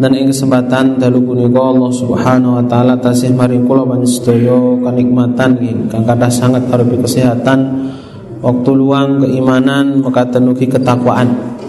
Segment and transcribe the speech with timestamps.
[0.00, 6.08] dan ing kesempatan dalu punika Allah Subhanahu wa taala tasih maring kula sedaya kenikmatan ingkang
[6.08, 7.92] kathah sangat arupi kesehatan,
[8.40, 11.60] waktu luang, keimanan, mekaten ugi ketakwaan.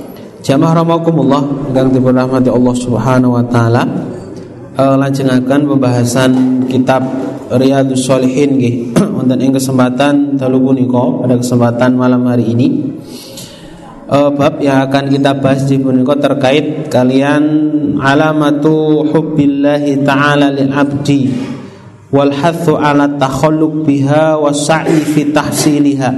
[0.47, 3.83] Jamaah rahimakumullah ingkang dirahmati Allah Subhanahu wa taala.
[4.71, 6.31] Uh, lajengaken pembahasan
[6.71, 7.03] kitab
[7.51, 8.75] Riyadhus Shalihin nggih
[9.19, 12.95] wonten ing kesempatan dalu punika pada kesempatan malam hari ini
[14.11, 17.43] uh, bab yang akan kita bahas di punika terkait kalian
[17.97, 21.31] alamatu hubbillahi ta'ala lil abdi
[22.11, 26.11] wal hathu ala takhalluq biha sa'i fi tahsiliha.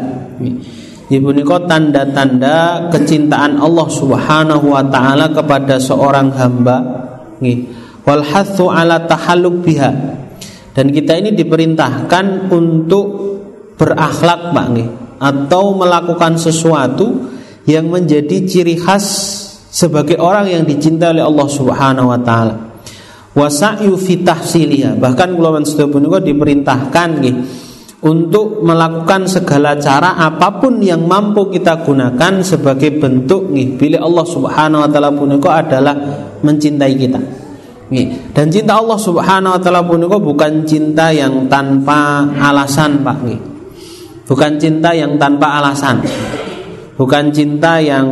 [1.03, 6.77] Di punika tanda-tanda kecintaan Allah Subhanahu wa taala kepada seorang hamba.
[7.37, 7.69] Nggih.
[8.01, 9.93] Wal hathu ala tahalluk biha.
[10.73, 13.05] Dan kita ini diperintahkan untuk
[13.77, 14.89] berakhlak Pak nggih.
[15.21, 17.32] Atau melakukan sesuatu
[17.63, 19.05] yang menjadi ciri khas
[19.73, 22.55] sebagai orang yang dicintai oleh Allah Subhanahu wa taala.
[23.33, 25.01] Wasa'yu fi tahsiliha.
[25.01, 27.35] Bahkan kula sedaya diperintahkan nggih
[28.03, 34.25] untuk melakukan segala cara apa pun yang mampu kita gunakan sebagai bentuk nih bila Allah
[34.27, 35.95] Subhanahu wa taala punika adalah
[36.43, 37.21] mencintai kita.
[37.89, 43.39] Nih, dan cinta Allah Subhanahu wa taala punika bukan cinta yang tanpa alasan, Pak nih.
[44.23, 45.99] Bukan cinta yang tanpa alasan
[46.93, 48.09] bukan cinta yang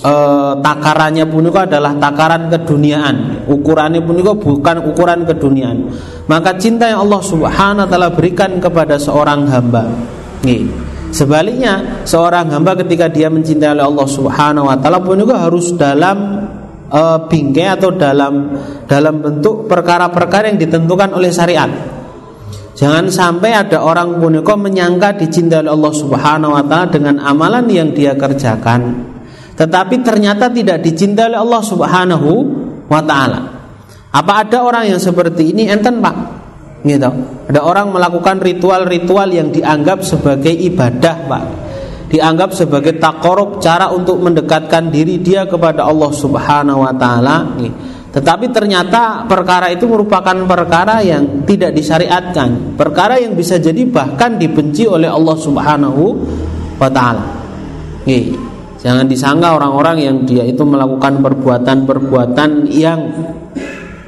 [0.00, 0.14] e,
[0.60, 3.46] takarannya pun itu adalah takaran keduniaan.
[3.48, 5.88] Ukurannya pun itu bukan ukuran keduniaan.
[6.28, 9.88] Maka cinta yang Allah subhanahu wa ta'ala berikan kepada seorang hamba.
[10.44, 10.68] Nih
[11.12, 16.18] sebaliknya seorang hamba ketika dia mencintai oleh Allah subhanahu wa ta'ala pun itu harus dalam
[16.88, 18.56] e, bingkai atau dalam
[18.88, 21.91] dalam bentuk perkara-perkara yang ditentukan oleh syariat
[22.72, 28.16] Jangan sampai ada orang puniko menyangka dicintai Allah Subhanahu wa taala dengan amalan yang dia
[28.16, 29.12] kerjakan
[29.52, 32.30] tetapi ternyata tidak dicintai Allah Subhanahu
[32.88, 33.40] wa taala.
[34.12, 36.16] Apa ada orang yang seperti ini enten Pak?
[36.82, 37.10] Gitu.
[37.52, 41.44] Ada orang melakukan ritual-ritual yang dianggap sebagai ibadah, Pak.
[42.10, 47.56] Dianggap sebagai takorup cara untuk mendekatkan diri dia kepada Allah Subhanahu wa taala.
[48.12, 54.84] Tetapi ternyata perkara itu merupakan perkara yang tidak disyariatkan, perkara yang bisa jadi bahkan dibenci
[54.84, 56.04] oleh Allah Subhanahu
[56.76, 57.24] wa taala.
[58.82, 63.00] Jangan disangka orang-orang yang dia itu melakukan perbuatan-perbuatan yang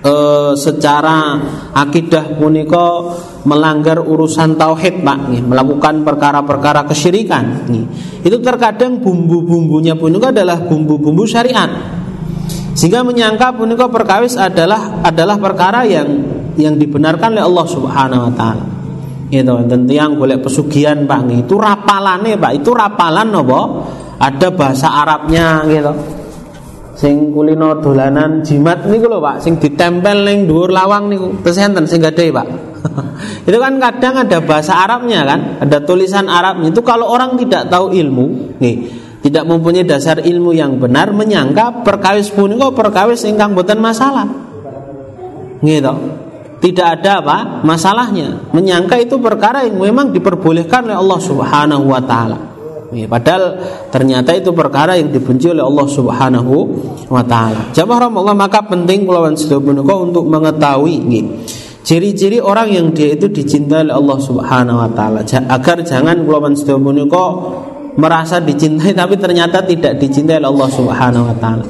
[0.04, 0.14] e,
[0.52, 1.40] secara
[1.72, 3.16] akidah punika
[3.48, 7.86] melanggar urusan tauhid Pak nih, melakukan perkara-perkara kesyirikan nih.
[8.20, 12.03] Itu terkadang bumbu-bumbunya punika adalah bumbu-bumbu syariat
[12.74, 16.06] sehingga menyangka punika perkawis adalah adalah perkara yang
[16.58, 18.64] yang dibenarkan oleh Allah Subhanahu wa taala.
[19.30, 23.60] Gitu, dan yang golek pesugihan Pak itu rapalane Pak, itu rapalan apa?
[24.20, 25.92] Ada bahasa Arabnya gitu.
[26.94, 31.42] Sing kulino dolanan jimat niku lho Pak, sing ditempel ning dhuwur lawang niku.
[31.42, 31.58] Terus
[31.90, 32.46] sing gede Pak.
[33.48, 36.70] itu kan kadang ada bahasa Arabnya kan, ada tulisan Arabnya.
[36.70, 42.28] Itu kalau orang tidak tahu ilmu, nih tidak mempunyai dasar ilmu yang benar menyangka perkawis
[42.28, 44.28] punika perkawis ingkang boten masalah.
[45.64, 45.94] Gitu.
[46.60, 48.52] Tidak ada apa masalahnya.
[48.52, 52.38] Menyangka itu perkara yang memang diperbolehkan oleh Allah Subhanahu wa taala.
[52.92, 53.58] Ya, padahal
[53.88, 56.54] ternyata itu perkara yang dibenci oleh Allah Subhanahu
[57.08, 57.72] wa taala.
[57.72, 59.72] Jamaah Allah maka penting kulawan sedaya
[60.04, 61.00] untuk mengetahui
[61.80, 66.76] ciri-ciri orang yang dia itu dicintai oleh Allah Subhanahu wa taala agar jangan kulawan sedaya
[67.94, 71.66] merasa dicintai tapi ternyata tidak dicintai oleh Allah Subhanahu wa taala.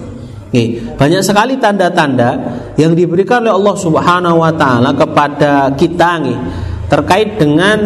[0.94, 2.38] banyak sekali tanda-tanda
[2.78, 6.38] yang diberikan oleh Allah Subhanahu wa taala kepada kita nih,
[6.86, 7.78] terkait dengan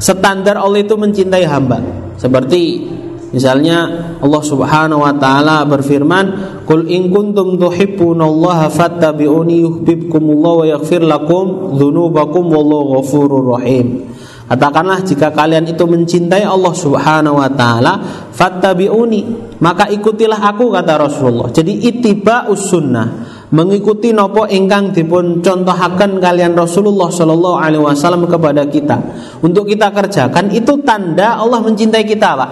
[0.00, 1.80] standar Allah itu mencintai hamba.
[2.16, 2.88] Seperti
[3.36, 6.24] misalnya Allah Subhanahu wa taala berfirman,
[6.64, 14.15] "Qul in kuntum tuhibbunallaha fattabi'uni yuhibbukumullah wa yaghfir lakum dzunubakum wallahu ghafurur rahim."
[14.46, 17.98] Katakanlah jika kalian itu mencintai Allah Subhanahu wa taala,
[18.30, 21.50] fattabi'uni, maka ikutilah aku kata Rasulullah.
[21.50, 28.96] Jadi ittiba sunnah, mengikuti nopo ingkang dipun contohaken kalian Rasulullah Shallallahu alaihi wasallam kepada kita
[29.42, 32.50] untuk kita kerjakan itu tanda Allah mencintai kita, Pak.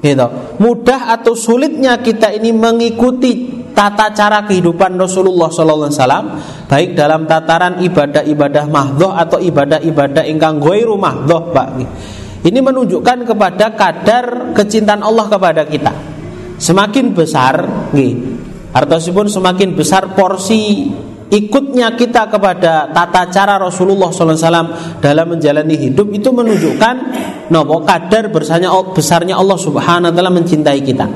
[0.00, 0.26] Gitu.
[0.60, 5.90] Mudah atau sulitnya kita ini mengikuti tata cara kehidupan Rasulullah SAW
[6.70, 11.68] baik dalam tataran ibadah-ibadah mahdoh atau ibadah-ibadah ingkang ghairu mahdoh Pak.
[12.44, 15.92] Ini menunjukkan kepada kadar kecintaan Allah kepada kita.
[16.54, 18.12] Semakin besar, nih,
[18.70, 20.92] artosipun semakin besar porsi
[21.32, 26.94] ikutnya kita kepada tata cara Rasulullah SAW dalam menjalani hidup itu menunjukkan
[27.50, 31.06] nopo kadar besarnya besarnya Allah Subhanahu Wa Taala mencintai kita.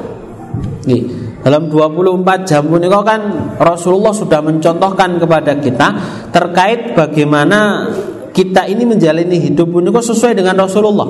[0.88, 1.27] Nih.
[1.48, 3.20] Dalam 24 jam punika kan
[3.56, 5.88] Rasulullah sudah mencontohkan kepada kita
[6.28, 7.88] terkait bagaimana
[8.36, 11.08] kita ini menjalani hidup punika sesuai dengan Rasulullah.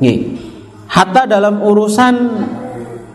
[0.00, 0.48] Nih.
[0.88, 2.14] Hatta dalam urusan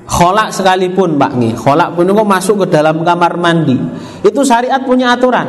[0.06, 3.82] kholak sekalipun Pak nih, kholak punika masuk ke dalam kamar mandi.
[4.22, 5.48] Itu syariat punya aturan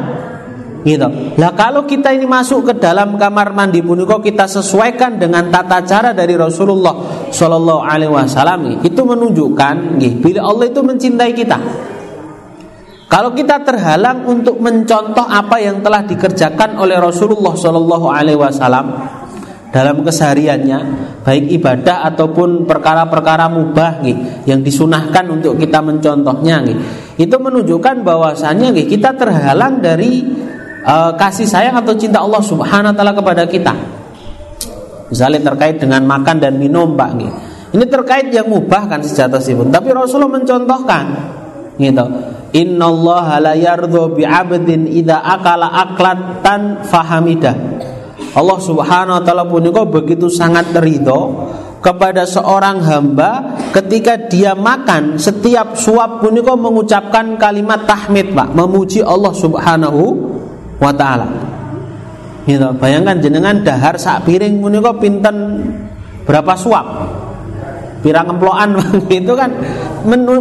[0.82, 1.06] gitu.
[1.38, 6.10] Lah kalau kita ini masuk ke dalam kamar mandi punika kita sesuaikan dengan tata cara
[6.10, 11.58] dari Rasulullah Shallallahu Alaihi Wasallam itu menunjukkan gitu, bila Allah itu mencintai kita.
[13.06, 18.86] Kalau kita terhalang untuk mencontoh apa yang telah dikerjakan oleh Rasulullah Shallallahu Alaihi Wasallam
[19.72, 20.78] dalam kesehariannya,
[21.24, 26.76] baik ibadah ataupun perkara-perkara mubah nih, yang disunahkan untuk kita mencontohnya nih,
[27.16, 30.41] itu menunjukkan bahwasannya nih, kita terhalang dari
[30.84, 33.74] uh, kasih sayang atau cinta Allah Subhanahu wa taala kepada kita.
[35.12, 37.30] Misalnya terkait dengan makan dan minum, Pak nih.
[37.72, 39.68] Ini terkait yang mubah kan pun.
[39.72, 41.04] Tapi Rasulullah mencontohkan
[41.80, 42.04] gitu.
[42.52, 47.56] Innallaha la yardhu bi 'abdin idza akala aklatan fahamidah.
[48.32, 51.48] Allah Subhanahu wa taala punika begitu sangat ridho
[51.80, 59.32] kepada seorang hamba ketika dia makan setiap suap punika mengucapkan kalimat tahmid Pak, memuji Allah
[59.32, 60.04] Subhanahu
[60.82, 61.30] wa taala.
[62.42, 62.66] Gitu.
[62.82, 65.62] Bayangkan jenengan dahar sak piring menika pinten
[66.26, 66.86] berapa suap?
[68.02, 68.74] Pirang emploan
[69.06, 69.54] itu kan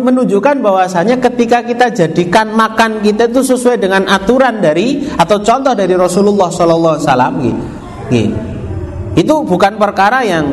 [0.02, 5.94] menunjukkan bahwasanya ketika kita jadikan makan kita itu sesuai dengan aturan dari atau contoh dari
[5.94, 7.34] Rasulullah sallallahu alaihi wasallam
[8.10, 8.38] gitu.
[9.14, 10.50] Itu bukan perkara yang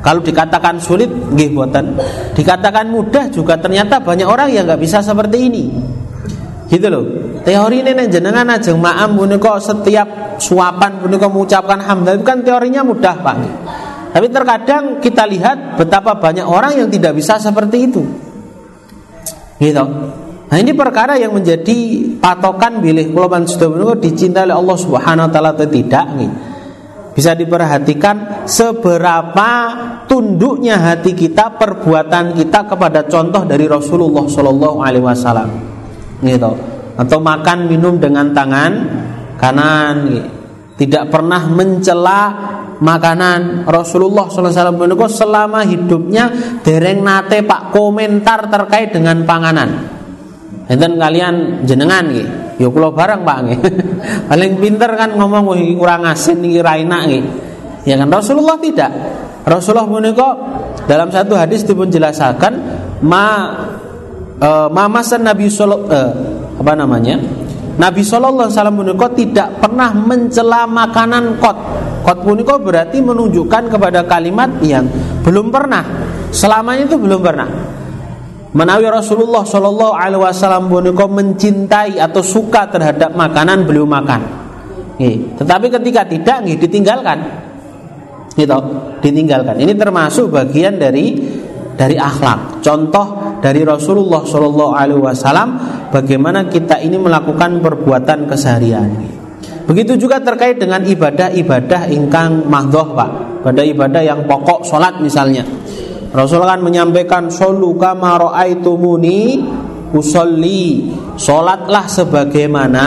[0.00, 1.94] kalau dikatakan sulit nggih boten,
[2.34, 5.64] dikatakan mudah juga ternyata banyak orang yang nggak bisa seperti ini.
[6.66, 7.04] Gitu loh.
[7.42, 11.82] Teori ini jenengan ajeng ma'am kok setiap suapan kok mengucapkan
[12.14, 13.36] itu kan teorinya mudah Pak.
[14.14, 18.02] Tapi terkadang kita lihat betapa banyak orang yang tidak bisa seperti itu.
[19.58, 19.84] Gitu.
[20.52, 21.78] Nah ini perkara yang menjadi
[22.20, 26.30] patokan bilih kula panjenengan dicintai oleh Allah Subhanahu wa taala atau tidak nih.
[27.12, 29.50] Bisa diperhatikan seberapa
[30.08, 35.48] tunduknya hati kita, perbuatan kita kepada contoh dari Rasulullah Shallallahu alaihi wasallam
[36.22, 38.72] gitu atau makan minum dengan tangan
[39.36, 39.96] kanan.
[40.72, 42.20] Tidak pernah mencela
[42.82, 43.68] makanan.
[43.68, 49.68] Rasulullah SAW selama hidupnya dereng nate pak komentar terkait dengan panganan.
[50.66, 53.60] Enten kalian jenengan gitu ya kula barang Pak nggih.
[54.30, 57.02] Paling pinter kan ngomong wah kurang asin iki ra enak
[57.82, 58.08] Ya kan?
[58.08, 58.90] Rasulullah tidak.
[59.42, 60.30] Rasulullah menika
[60.86, 62.54] dalam satu hadis dipun jelasaken
[63.02, 63.26] ma
[64.38, 66.10] uh, mamasan Nabi Sallallahu uh,
[66.62, 67.18] apa namanya?
[67.72, 68.78] Nabi Shallallahu Alaihi Wasallam
[69.18, 71.58] tidak pernah mencela makanan kot.
[72.06, 74.86] Kot puniko berarti menunjukkan kepada kalimat yang
[75.26, 75.82] belum pernah.
[76.30, 77.48] Selamanya itu belum pernah.
[78.52, 84.20] Menawi Rasulullah Shallallahu Alaihi Wasallam puniko mencintai atau suka terhadap makanan beliau makan.
[85.00, 87.18] Nih, tetapi ketika tidak, nih, ditinggalkan.
[88.36, 88.58] Gitu,
[89.00, 89.56] ditinggalkan.
[89.56, 91.16] Ini termasuk bagian dari
[91.74, 92.60] dari akhlak.
[92.60, 95.48] Contoh dari Rasulullah Shallallahu Alaihi Wasallam
[95.90, 98.88] bagaimana kita ini melakukan perbuatan keseharian.
[99.66, 103.10] Begitu juga terkait dengan ibadah-ibadah ingkang mahdoh pak,
[103.42, 105.42] pada ibadah yang pokok sholat misalnya.
[106.14, 109.42] Rasulullah kan menyampaikan solu kama ro'aitumuni
[109.96, 112.84] usolli Sholatlah sebagaimana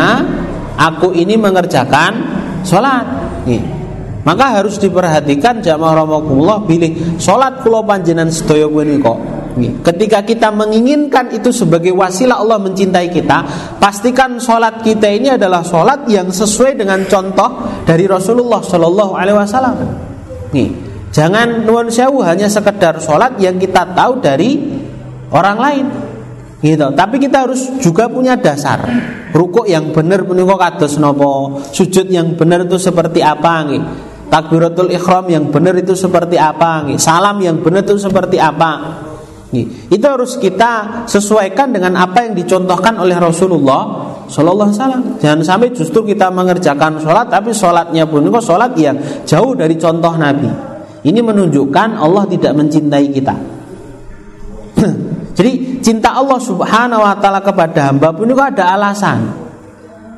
[0.78, 2.14] aku ini mengerjakan
[2.66, 3.06] sholat
[3.46, 3.62] Nih.
[4.26, 9.14] Maka harus diperhatikan jamaah rahimakumullah pilih salat kula panjenengan sedaya punika.
[9.56, 13.38] Ketika kita menginginkan itu sebagai wasilah Allah mencintai kita,
[13.80, 19.76] pastikan sholat kita ini adalah sholat yang sesuai dengan contoh dari Rasulullah Shallallahu Alaihi Wasallam.
[20.52, 20.70] Nih,
[21.16, 24.60] jangan nuan sewu hanya sekedar sholat yang kita tahu dari
[25.32, 25.86] orang lain
[26.60, 26.92] gitu.
[26.92, 28.84] Tapi kita harus juga punya dasar.
[29.32, 33.84] Rukuk yang benar punika kados nopo, sujud yang benar itu seperti apa nih
[34.26, 39.05] takbiratul ikhram yang benar itu seperti apa salam yang benar itu seperti apa
[39.64, 45.04] itu harus kita sesuaikan dengan apa yang dicontohkan oleh Rasulullah Shallallahu Alaihi Wasallam.
[45.22, 50.14] Jangan sampai justru kita mengerjakan sholat, tapi sholatnya pun kok sholat yang jauh dari contoh
[50.18, 50.50] Nabi.
[51.06, 53.36] Ini menunjukkan Allah tidak mencintai kita.
[55.38, 59.45] Jadi cinta Allah Subhanahu Wa Taala kepada hamba pun itu ada alasan.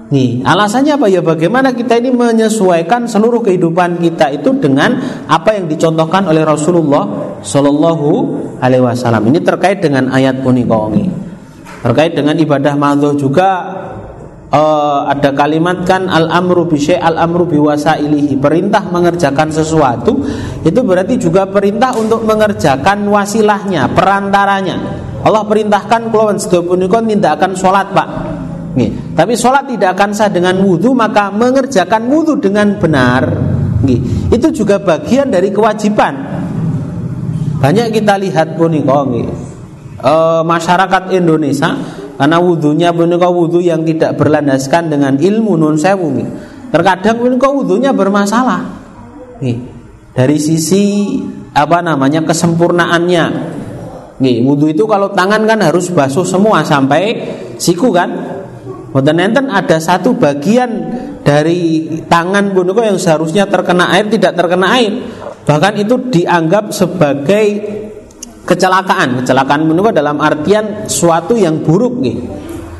[0.07, 1.19] Nih, alasannya apa ya?
[1.19, 4.95] Bagaimana kita ini menyesuaikan seluruh kehidupan kita itu dengan
[5.27, 8.09] apa yang dicontohkan oleh Rasulullah Shallallahu
[8.63, 9.27] Alaihi Wasallam.
[9.27, 11.11] Ini terkait dengan ayat punikoongi.
[11.83, 13.49] Terkait dengan ibadah madhu juga
[14.47, 18.39] uh, ada kalimat kan al amru bi al amru bi wasailihi.
[18.39, 20.23] Perintah mengerjakan sesuatu
[20.63, 25.03] itu berarti juga perintah untuk mengerjakan wasilahnya, perantaranya.
[25.27, 28.07] Allah perintahkan kula sedaya punika nindakaken salat, Pak.
[28.77, 29.17] Nggih.
[29.17, 33.25] Tapi salat tidak akan sah dengan wudhu maka mengerjakan wudhu dengan benar
[33.81, 34.29] nggih.
[34.29, 36.13] Itu juga bagian dari kewajiban.
[37.57, 39.27] Banyak kita lihat punika nggih.
[39.97, 40.13] E,
[40.45, 41.73] masyarakat Indonesia
[42.21, 46.29] karena wudhunya punika wudhu yang tidak berlandaskan dengan ilmu nun sewu nggih.
[46.69, 48.61] Terkadang punika wudhunya bermasalah.
[49.41, 49.57] Nggih.
[50.13, 51.17] Dari sisi
[51.57, 53.25] apa namanya kesempurnaannya
[54.17, 57.21] Nih, wudhu itu kalau tangan kan harus basuh semua sampai
[57.61, 58.36] siku kan.
[58.97, 60.89] Mboten enten ada satu bagian
[61.21, 65.05] dari tangan punika yang seharusnya terkena air tidak terkena air.
[65.45, 67.45] Bahkan itu dianggap sebagai
[68.41, 69.21] kecelakaan.
[69.21, 72.17] Kecelakaan punika dalam artian suatu yang buruk nih.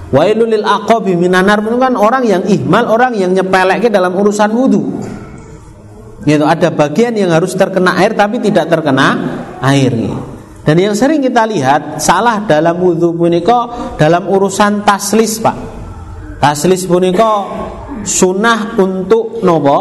[0.10, 4.98] Wailul lil aqabi minanar kan orang yang ihmal, orang yang nyepelek dalam urusan wudhu.
[6.26, 9.94] Gitu, ada bagian yang harus terkena air tapi tidak terkena air.
[9.94, 10.18] Gitu.
[10.66, 15.77] Dan yang sering kita lihat salah dalam wudhu puniko dalam urusan taslis pak.
[16.38, 17.50] Taslis puniko
[18.06, 19.80] sunnah untuk nopo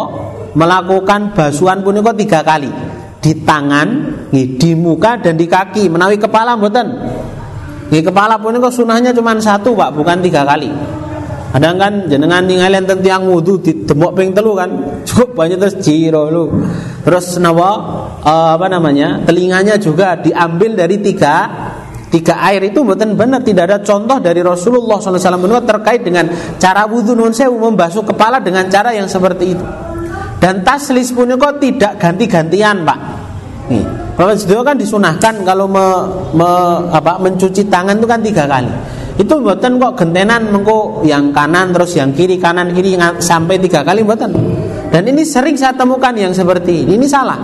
[0.56, 2.72] melakukan basuhan puniko tiga kali
[3.20, 3.88] di tangan,
[4.32, 6.86] di muka dan di kaki menawi kepala mboten.
[7.92, 10.72] Di kepala puniko sunnahnya cuma satu pak, bukan tiga kali.
[11.56, 15.00] Kadang kan jenengan ningali enten tiang wudu demok ping telu kan.
[15.08, 16.44] Cukup banyak terus jiro lu.
[17.00, 17.70] Terus napa
[18.20, 19.25] uh, apa namanya?
[19.25, 21.48] Telinganya juga diambil dari tiga
[22.06, 27.18] tiga air itu betul benar tidak ada contoh dari Rasulullah SAW terkait dengan cara wudhu
[27.18, 29.64] nun sewu membasuh kepala dengan cara yang seperti itu.
[30.36, 32.98] Dan taslis kok tidak ganti-gantian pak.
[33.66, 33.82] Nih,
[34.14, 35.86] kalau sedih kan disunahkan kalau me,
[36.36, 36.50] me,
[36.92, 38.70] apa, mencuci tangan itu kan tiga kali.
[39.16, 44.04] Itu buatan kok gentenan mengko yang kanan terus yang kiri kanan kiri sampai tiga kali
[44.04, 44.30] buatan.
[44.92, 47.00] Dan ini sering saya temukan yang seperti ini.
[47.00, 47.40] Ini salah.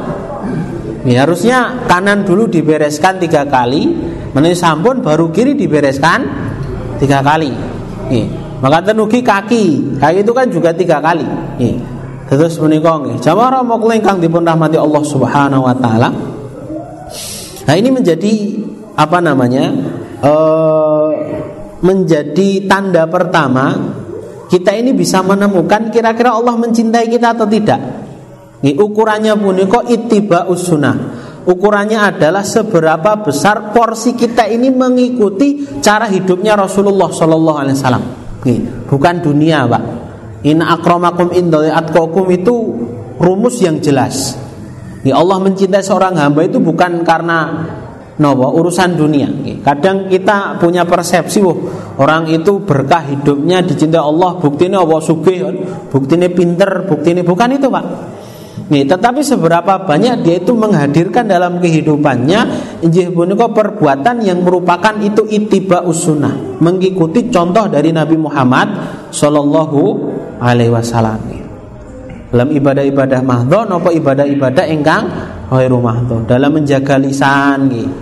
[1.03, 3.91] Ya, harusnya kanan dulu dibereskan tiga kali,
[4.33, 6.25] menuju sampun baru kiri dibereskan
[7.01, 7.53] tiga kali.
[8.09, 8.27] Nih.
[8.63, 11.27] Maka tenugi kaki, kaki itu kan juga tiga kali.
[11.59, 11.77] Nih.
[12.31, 13.21] Terus menikah nggih.
[13.21, 16.09] Jamaah kula ingkang dipun rahmati Allah Subhanahu wa taala.
[17.63, 18.33] Nah, ini menjadi
[18.97, 19.69] apa namanya?
[20.23, 21.11] Uh,
[21.83, 23.75] menjadi tanda pertama
[24.47, 27.81] kita ini bisa menemukan kira-kira Allah mencintai kita atau tidak.
[28.63, 29.35] Ini ukurannya
[29.67, 31.22] kok itiba sunnah.
[31.43, 38.05] Ukurannya adalah seberapa besar porsi kita ini mengikuti cara hidupnya Rasulullah Shallallahu Alaihi Wasallam.
[38.87, 39.83] Bukan dunia, pak.
[40.47, 42.55] In akromakum atkokum itu
[43.19, 44.39] rumus yang jelas.
[45.03, 47.67] Ini Allah mencintai seorang hamba itu bukan karena
[48.23, 49.27] nopo urusan dunia.
[49.67, 51.59] Kadang kita punya persepsi, wah
[51.99, 55.43] orang itu berkah hidupnya dicintai Allah, bukti ini Allah sugih,
[55.91, 57.85] ini pinter, bukti ini bukan itu pak.
[58.71, 62.41] Nih, tetapi seberapa banyak dia itu menghadirkan dalam kehidupannya
[62.87, 66.31] injih punika perbuatan yang merupakan itu itiba usuna
[66.63, 68.69] mengikuti contoh dari Nabi Muhammad
[69.11, 69.81] Shallallahu
[70.39, 71.21] alaihi wasallam.
[72.33, 75.05] Dalam ibadah-ibadah mahdho nopo ibadah-ibadah engkang
[75.53, 77.93] khairu mahdho dalam menjaga lisan gitu.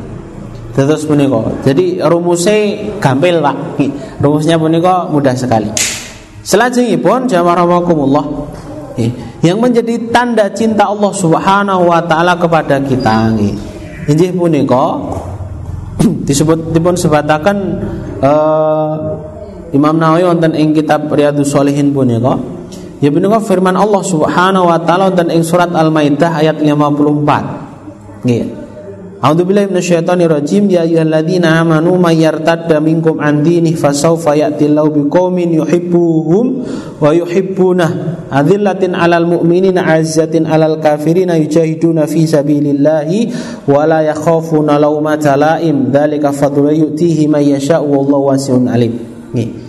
[0.71, 1.51] Terus puniko.
[1.67, 3.57] Jadi rumusnya gampil Pak.
[4.23, 5.67] Rumusnya puniko mudah sekali.
[6.47, 8.25] Selanjutnya pun jamaah rahimakumullah.
[9.41, 13.55] Yang menjadi tanda cinta Allah Subhanahu wa taala kepada kita nggih.
[14.13, 15.01] Injih punika
[16.29, 17.57] disebut dipun sebataken
[18.21, 18.95] uh,
[19.73, 22.37] Imam Nawawi wonten ing kitab Riyadhus Shalihin punika
[23.01, 28.29] Ya bener firman Allah Subhanahu wa taala dan ing surat Al-Maidah ayat 54.
[28.29, 28.60] Nggih.
[29.21, 35.61] A'udzu billahi minasyaitonir rajim ya ayyuhalladzina amanu may yartadda minkum an dinih fasawfa ya'tillahu biqaumin
[35.61, 36.65] yuhibbuhum
[36.97, 43.29] wa yuhibbunah adillatin 'alal mu'minina 'azzatin 'alal kafirina yujahiduna fi sabilillahi
[43.69, 49.05] wa la yakhafuna lawmata la'im dzalika fadlu yu'tihi may yasha'u wallahu wasi'un alim.
[49.37, 49.60] Nggih.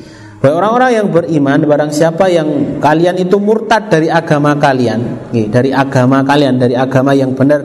[0.42, 6.26] Orang-orang yang beriman barang siapa yang kalian itu murtad dari agama kalian, nih, dari agama
[6.26, 7.62] kalian, dari agama yang benar,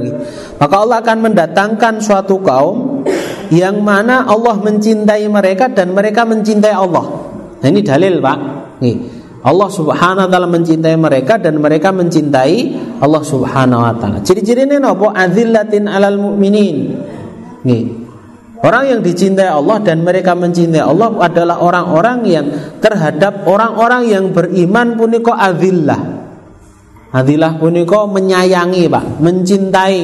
[0.61, 3.00] maka Allah akan mendatangkan suatu kaum
[3.49, 7.33] yang mana Allah mencintai mereka dan mereka mencintai Allah.
[7.64, 8.38] Nah, ini dalil, Pak.
[8.85, 8.97] Nih,
[9.40, 12.56] Allah Subhanahu wa taala mencintai mereka dan mereka mencintai
[13.00, 14.18] Allah Subhanahu wa taala.
[14.21, 15.16] Ciri-cirinya napa?
[15.16, 16.92] Azillatin alal mu'minin.
[17.64, 18.06] Nih,
[18.65, 22.47] Orang yang dicintai Allah dan mereka mencintai Allah adalah orang-orang yang
[22.81, 26.01] terhadap orang-orang yang beriman puniko adillah.
[27.13, 30.01] Adillah puniko menyayangi pak, mencintai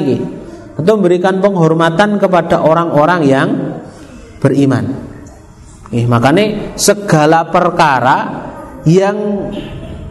[0.77, 3.49] atau memberikan penghormatan kepada orang-orang yang
[4.41, 4.85] beriman.
[5.93, 8.17] Eh, makanya segala perkara
[8.89, 9.17] yang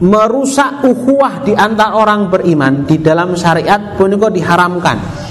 [0.01, 5.29] merusak ukhuwah di antara orang beriman di dalam syariat puniko diharamkan.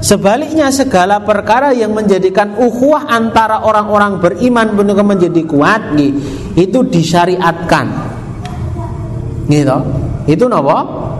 [0.00, 6.12] Sebaliknya segala perkara yang menjadikan ukhuwah antara orang-orang beriman benar menjadi kuat nggih,
[6.56, 7.86] itu disyariatkan.
[9.44, 9.78] Gitu.
[10.24, 10.78] Itu nopo?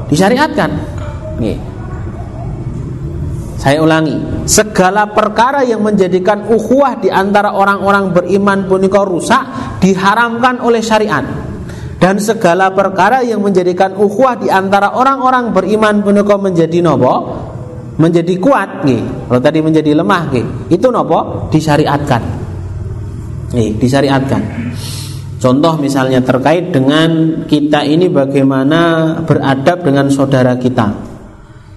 [0.09, 0.71] Disyariatkan.
[1.37, 1.59] Nggih.
[3.61, 4.17] Saya ulangi,
[4.49, 9.45] segala perkara yang menjadikan ukhuwah di antara orang-orang beriman punika rusak
[9.85, 11.21] diharamkan oleh syariat.
[12.01, 17.40] Dan segala perkara yang menjadikan ukhuwah di antara orang-orang beriman punika menjadi nopo?
[18.01, 19.29] Menjadi kuat nih.
[19.29, 20.47] Kalau tadi menjadi lemah nih.
[20.73, 21.53] Itu nopo?
[21.53, 22.23] Disyariatkan.
[23.53, 24.43] Nih, disyariatkan.
[25.41, 28.81] Contoh misalnya terkait dengan kita ini bagaimana
[29.25, 31.11] beradab dengan saudara kita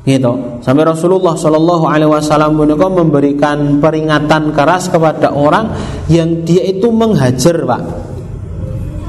[0.03, 5.71] gitu sampai Rasulullah Shallallahu Alaihi Wasallam memberikan peringatan keras kepada orang
[6.11, 7.81] yang dia itu menghajar pak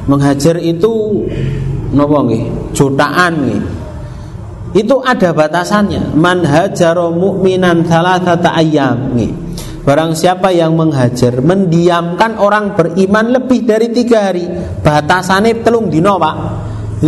[0.06, 1.26] menghajar itu
[1.90, 3.62] nopo nggih jutaan nggih
[4.74, 9.14] itu ada batasannya man hajaro mu'minan thalathata ayyam
[9.84, 14.48] Barang siapa yang menghajar Mendiamkan orang beriman lebih dari tiga hari
[14.80, 16.36] Batasannya telung dino pak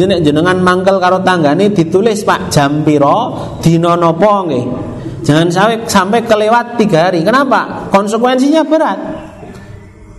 [0.04, 3.32] nek jenengan mangkel karo tanggane ditulis Pak jam piro
[3.64, 4.66] dina napa nggih.
[5.24, 5.48] Jangan
[5.88, 7.24] sampai kelewat tiga hari.
[7.24, 7.88] Kenapa?
[7.88, 8.98] Konsekuensinya berat.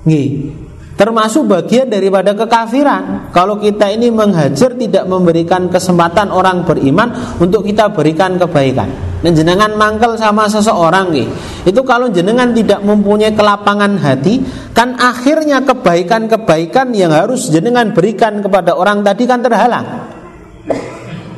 [0.09, 0.65] Nggih.
[0.97, 3.29] Termasuk bagian daripada kekafiran.
[3.29, 8.89] Kalau kita ini menghajar tidak memberikan kesempatan orang beriman untuk kita berikan kebaikan.
[9.21, 11.29] Dan jenengan mangkel sama seseorang nih.
[11.69, 14.41] Itu kalau jenengan tidak mempunyai kelapangan hati,
[14.73, 19.85] kan akhirnya kebaikan-kebaikan yang harus jenengan berikan kepada orang tadi kan terhalang.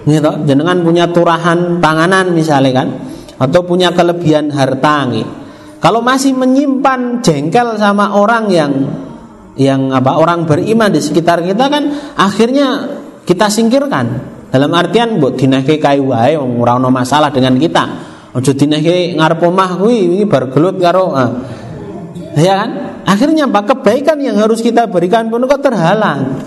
[0.08, 2.88] Gitu, jenengan punya turahan panganan misalnya kan,
[3.36, 5.28] atau punya kelebihan harta nih.
[5.84, 8.72] Kalau masih menyimpan jengkel sama orang yang
[9.60, 11.84] yang apa orang beriman di sekitar kita kan
[12.16, 12.68] akhirnya
[13.28, 17.84] kita singkirkan dalam artian buat dinahke kayu wae ora ono masalah dengan kita.
[18.34, 21.30] Ojo dinahke ngarep omah kuwi iki bar gelut karo ah.
[22.40, 22.70] Ya kan?
[23.04, 26.40] Akhirnya apa kebaikan yang harus kita berikan pun kok terhalang.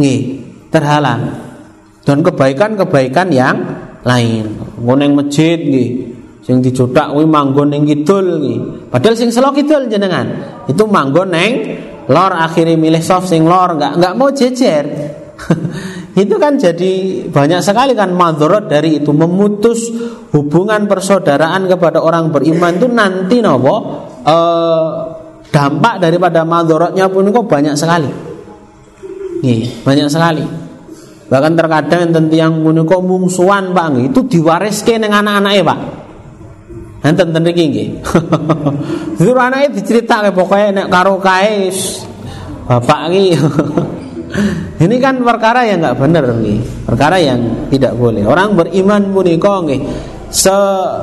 [0.00, 0.42] Nih,
[0.72, 1.38] terhalang.
[2.02, 3.56] Dan kebaikan-kebaikan yang
[4.02, 4.58] lain.
[4.80, 5.90] Ngoneng masjid nggih.
[6.42, 8.26] Sing dijodak kuwi manggon ning kidul.
[8.90, 10.26] Padahal sing selok kidul jenengan.
[10.66, 11.52] Itu manggon neng
[12.08, 14.84] lor akhirnya milih soft sing lor nggak nggak mau jejer.
[16.22, 19.10] itu kan jadi banyak sekali kan madorot dari itu.
[19.10, 19.90] Memutus
[20.34, 23.74] hubungan persaudaraan kepada orang beriman itu nanti nopo
[24.22, 24.36] e,
[25.50, 28.10] dampak daripada madorotnya pun kok banyak sekali.
[29.42, 30.44] Nih banyak sekali.
[31.26, 33.98] Bahkan terkadang enten yang punika mungsuan pak.
[33.98, 36.01] Itu diwariskan dengan anak-anaknya pak
[37.02, 37.88] enten ten iki nggih
[39.20, 41.70] itu anaknya diceritakan pokoknya nek karo kae
[42.66, 43.36] bapak iki
[44.82, 48.24] Ini kan perkara yang nggak benar nih, perkara yang tidak boleh.
[48.24, 49.80] Orang beriman punika nggih
[50.32, 50.56] se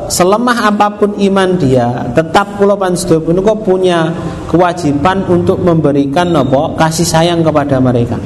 [0.09, 4.09] selemah apa pun iman dia, tetap pulau pansedo punika punya
[4.49, 8.17] kewajiban untuk memberikan nopo kasih sayang kepada mereka.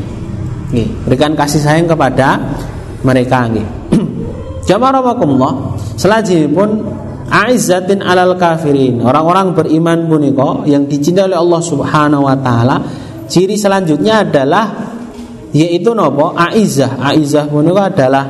[0.72, 2.40] Nih, berikan kasih sayang kepada
[3.04, 3.68] mereka nggih.
[4.72, 5.04] Jamaah
[6.56, 6.70] pun
[7.34, 9.02] aizzatin alal kafirin.
[9.02, 12.78] Orang-orang beriman punika yang dicintai oleh Allah Subhanahu wa taala
[13.34, 14.66] Ciri selanjutnya adalah
[15.54, 17.02] yaitu nopo aizah.
[17.02, 18.24] Aizah menika adalah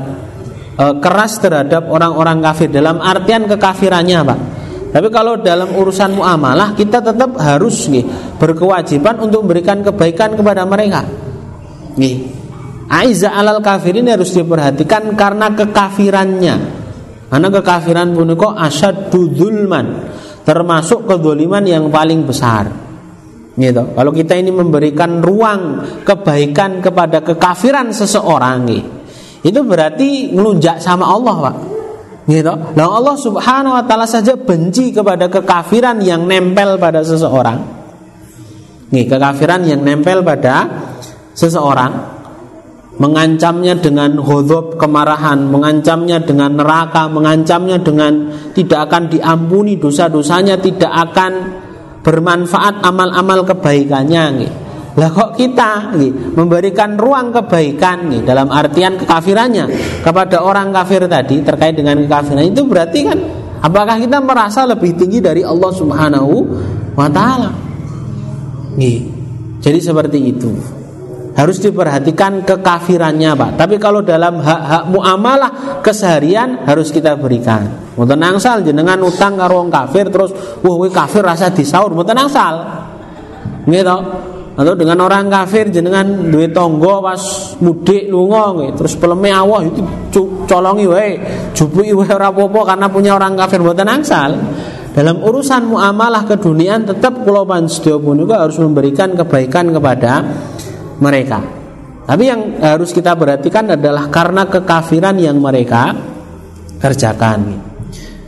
[0.79, 2.71] e, keras terhadap orang-orang kafir.
[2.71, 4.39] Dalam artian kekafirannya pak.
[4.93, 8.05] Tapi kalau dalam urusan muamalah kita tetap harus nih
[8.37, 11.01] berkewajiban untuk memberikan kebaikan kepada mereka.
[11.97, 12.29] Nih
[12.87, 16.82] aizah alal kafir ini harus diperhatikan karena kekafirannya
[17.33, 20.13] karena kekafiran puniko asad dzulman
[20.45, 22.83] termasuk kedoliman yang paling besar
[23.53, 23.93] Gitu.
[23.93, 28.89] Kalau kita ini memberikan ruang kebaikan kepada kekafiran seseorang, gitu,
[29.45, 31.55] itu berarti ngelunjak sama Allah, Pak.
[32.23, 32.53] Gitu.
[32.73, 37.59] Nah Allah Subhanahu wa taala saja benci kepada kekafiran yang nempel pada seseorang.
[38.89, 40.65] Nih, kekafiran yang nempel pada
[41.37, 42.22] seseorang
[43.03, 51.31] mengancamnya dengan hodop kemarahan, mengancamnya dengan neraka, mengancamnya dengan tidak akan diampuni dosa-dosanya, tidak akan
[51.99, 54.47] bermanfaat amal-amal kebaikannya.
[54.93, 55.91] Lah kok kita
[56.37, 59.65] memberikan ruang kebaikan dalam artian kekafirannya
[60.05, 63.19] kepada orang kafir tadi terkait dengan kekafiran itu berarti kan
[63.59, 66.35] apakah kita merasa lebih tinggi dari Allah Subhanahu
[66.93, 67.51] wa taala?
[69.59, 70.82] Jadi seperti itu
[71.33, 73.51] harus diperhatikan kekafirannya Pak.
[73.57, 77.93] Tapi kalau dalam hak-hak muamalah keseharian harus kita berikan.
[77.97, 81.93] Mboten angsal jenengan utang karo wong kafir terus wah kafir rasa disaur.
[81.93, 82.55] Mboten angsal.
[83.65, 83.97] Gitu
[84.53, 87.17] atau dengan orang kafir jenengan duwe tonggo pas
[87.57, 91.17] mudik lunga nggih terus peleme awah itu colongi wae
[91.57, 93.65] jupuki wae ora apa karena punya orang kafir.
[93.65, 94.31] Mboten angsal.
[94.93, 100.21] Dalam urusan muamalah keduniaan tetap kula panjenengan punika harus memberikan kebaikan kepada
[100.99, 101.39] mereka.
[102.03, 105.95] Tapi yang harus kita perhatikan adalah karena kekafiran yang mereka
[106.83, 107.63] kerjakan.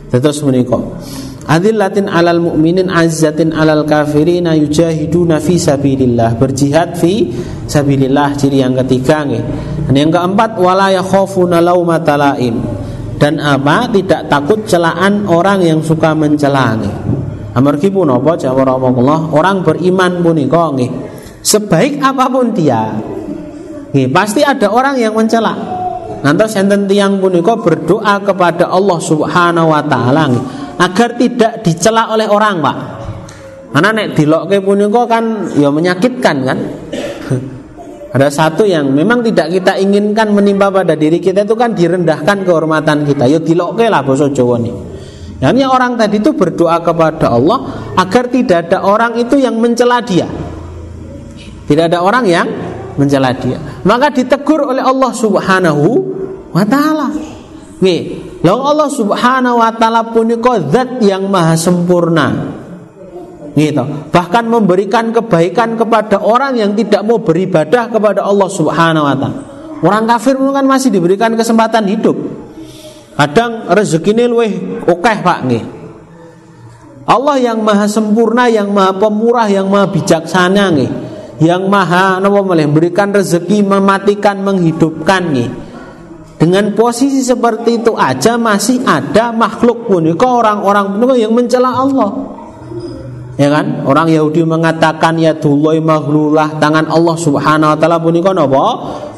[0.08, 0.80] Terus menikah.
[1.46, 6.40] Adillatin alal mu'minin azzatin alal kafirina yujahiduna fi sabilillah.
[6.40, 7.30] Berjihad fi
[7.68, 8.34] sabilillah.
[8.34, 9.44] Ciri yang ketiga nih.
[9.86, 12.58] Dan yang keempat wala yakhafuna laumata laim
[13.16, 13.88] dan apa?
[13.88, 16.94] Tidak takut celaan orang yang suka mencela nih.
[17.56, 18.36] Amargi pun apa?
[18.36, 20.90] Jawab Allah orang beriman punika nggih
[21.46, 22.90] sebaik apa pun dia
[23.94, 25.54] nih, pasti ada orang yang mencela.
[26.26, 30.26] Nanti enten tiang punika berdoa kepada Allah Subhanahu wa taala
[30.76, 32.76] agar tidak dicela oleh orang pak
[33.72, 35.24] karena nek dilokke punika kan
[35.56, 36.58] ya menyakitkan kan
[38.16, 43.04] ada satu yang memang tidak kita inginkan menimpa pada diri kita itu kan direndahkan kehormatan
[43.04, 44.76] kita ya dilokke lah bosok Jawa nih
[45.36, 50.24] Yani orang tadi itu berdoa kepada Allah agar tidak ada orang itu yang mencela dia.
[51.66, 52.46] Tidak ada orang yang
[52.96, 53.58] mencela dia.
[53.82, 55.84] Maka ditegur oleh Allah Subhanahu
[56.54, 57.10] wa taala.
[58.40, 62.54] Lalu Allah Subhanahu wa taala punika zat yang maha sempurna.
[63.56, 63.84] Gitu.
[64.12, 69.40] Bahkan memberikan kebaikan kepada orang yang tidak mau beribadah kepada Allah Subhanahu wa taala.
[69.76, 72.16] Orang kafir kan masih diberikan kesempatan hidup.
[73.16, 75.64] Kadang rezekinya luwih okeh Pak nih.
[77.06, 80.90] Allah yang maha sempurna, yang maha pemurah, yang maha bijaksana nih.
[81.36, 85.50] Yang maha napa memberikan rezeki, mematikan, menghidupkan nih
[86.36, 92.12] dengan posisi seperti itu aja masih ada makhluk pun kok orang-orang yang mencela Allah.
[93.36, 93.84] Ya kan?
[93.84, 98.64] Orang Yahudi mengatakan ya duloi maghlulah tangan Allah Subhanahu wa taala punika napa?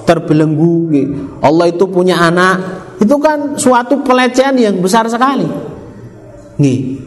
[0.06, 0.90] Terbelenggu.
[1.42, 2.86] Allah itu punya anak.
[2.98, 5.46] Itu kan suatu pelecehan yang besar sekali.
[6.58, 7.02] Nih.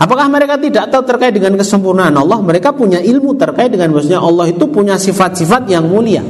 [0.00, 2.40] Apakah mereka tidak tahu terkait dengan kesempurnaan Allah?
[2.40, 6.24] Mereka punya ilmu terkait dengan maksudnya Allah itu punya sifat-sifat yang mulia.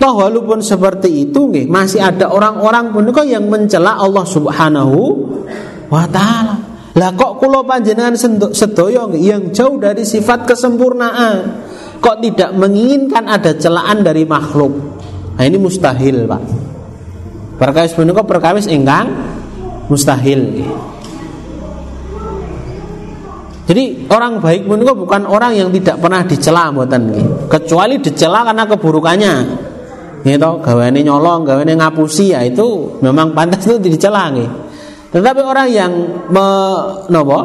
[0.00, 4.98] Toh walaupun seperti itu nih, masih ada orang-orang kok yang mencela Allah Subhanahu
[5.90, 6.56] wa taala.
[6.94, 8.14] Lah kok kula panjenengan
[8.50, 11.36] sedoyo yang jauh dari sifat kesempurnaan
[12.00, 14.72] kok tidak menginginkan ada celaan dari makhluk.
[15.36, 16.42] Nah ini mustahil, Pak.
[17.60, 19.06] Perkawis punika perkawis ingkang
[19.92, 20.64] mustahil.
[23.70, 27.14] Jadi orang baik punika bukan orang yang tidak pernah dicela mboten
[27.46, 29.34] Kecuali dicela karena keburukannya.
[30.26, 34.26] Gitu gawane nyolong gawane ngapusi ya itu memang pantas itu dicela
[35.10, 35.92] tetapi orang yang
[36.30, 36.46] me,
[37.10, 37.38] nopo,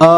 [0.00, 0.10] e,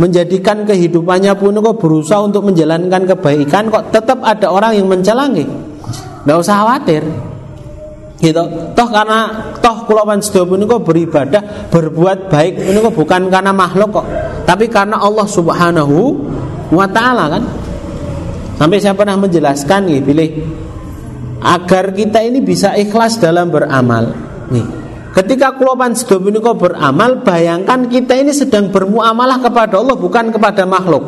[0.00, 6.38] menjadikan kehidupannya pun kok berusaha untuk menjalankan kebaikan kok tetap ada orang yang mencela nggak
[6.40, 7.04] usah khawatir
[8.22, 8.46] gitu
[8.78, 11.42] toh karena toh kula panjenengan kok beribadah
[11.74, 14.06] berbuat baik ini kok bukan karena makhluk kok
[14.46, 15.98] tapi karena Allah Subhanahu
[16.70, 17.42] wa taala kan
[18.62, 20.30] Sampai saya pernah menjelaskan nih, pilih
[21.42, 24.14] agar kita ini bisa ikhlas dalam beramal.
[24.54, 24.62] Nih,
[25.18, 31.02] ketika kulopan sedominiko beramal, bayangkan kita ini sedang bermuamalah kepada Allah bukan kepada makhluk.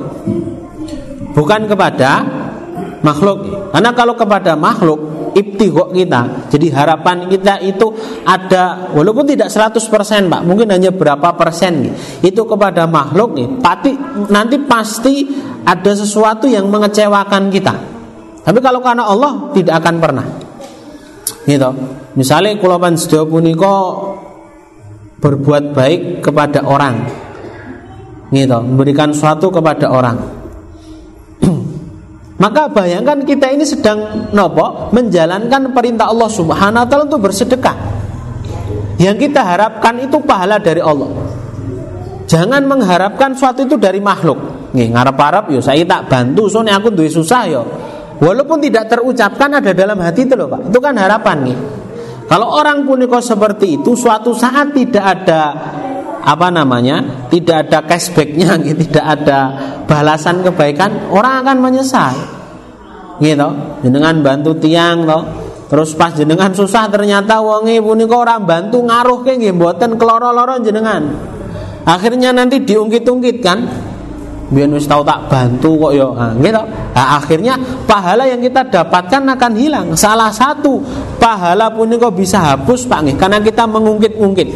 [1.31, 2.27] Bukan kepada
[3.07, 3.71] makhluk.
[3.71, 4.99] Karena kalau kepada makhluk
[5.35, 6.49] ibtighok kita.
[6.49, 7.91] Jadi harapan kita itu
[8.25, 9.83] ada walaupun tidak 100%
[10.31, 11.93] Pak, mungkin hanya berapa persen nih.
[12.31, 13.49] Itu kepada makhluk nih.
[13.59, 13.91] Pasti
[14.31, 15.15] nanti pasti
[15.67, 17.75] ada sesuatu yang mengecewakan kita.
[18.45, 20.27] Tapi kalau karena Allah tidak akan pernah.
[21.45, 21.71] Gitu.
[22.15, 23.77] Misalnya kalau sedaya punika
[25.21, 27.05] berbuat baik kepada orang.
[28.33, 30.44] Gitu, memberikan sesuatu kepada orang
[32.45, 37.73] maka bayangkan kita ini sedang nopo menjalankan perintah Allah Subhanahu wa taala untuk bersedekah.
[39.01, 41.09] Yang kita harapkan itu pahala dari Allah.
[42.29, 44.37] Jangan mengharapkan suatu itu dari makhluk.
[44.77, 47.65] Nih ngarep-arep yo saya tak bantu soalnya aku duwe susah yo.
[48.21, 50.69] Walaupun tidak terucapkan ada dalam hati itu loh Pak.
[50.69, 51.57] Itu kan harapan nih.
[52.29, 55.43] Kalau orang puniko seperti itu suatu saat tidak ada
[56.25, 59.41] apa namanya tidak ada cashbacknya tidak ada
[59.89, 62.34] balasan kebaikan orang akan menyesal
[63.21, 63.49] gitu.
[63.85, 65.23] Jenengan bantu tiang toh.
[65.65, 71.03] Terus pas jenengan susah ternyata wonge punika ora bantu ngaruh ke nggih mboten keloro-loro jenengan.
[71.85, 73.59] Akhirnya nanti diungkit-ungkit kan.
[74.45, 76.13] Biar wis tahu tak bantu kok yo.
[76.13, 77.57] Nah, gitu nah, akhirnya
[77.89, 79.87] pahala yang kita dapatkan akan hilang.
[79.97, 80.85] Salah satu
[81.17, 84.49] pahala pun kok bisa hapus pak nih karena kita mengungkit-ungkit.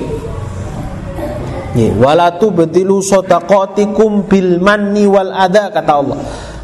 [1.79, 6.18] Walatu betilu sodakotikum bil wal ada kata Allah.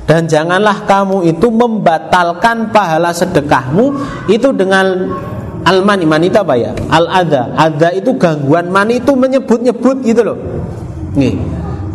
[0.04, 3.96] Dan janganlah kamu itu membatalkan pahala sedekahmu
[4.28, 5.16] itu dengan
[5.64, 6.76] al mani itu apa ya?
[6.92, 8.68] Al ada ada itu gangguan.
[8.68, 10.38] Mani itu menyebut-nyebut gitu loh.
[11.16, 11.40] Nih.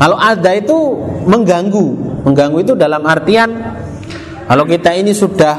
[0.02, 0.98] Kalau ada itu
[1.30, 1.88] mengganggu.
[2.26, 3.50] Mengganggu itu dalam artian
[4.50, 5.56] kalau kita ini sudah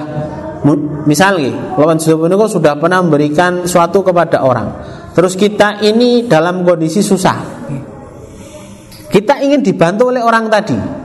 [1.06, 4.68] misalnya lawan sudah pernah memberikan suatu kepada orang.
[5.14, 7.38] Terus kita ini dalam kondisi susah.
[9.06, 10.99] Kita ingin dibantu oleh orang tadi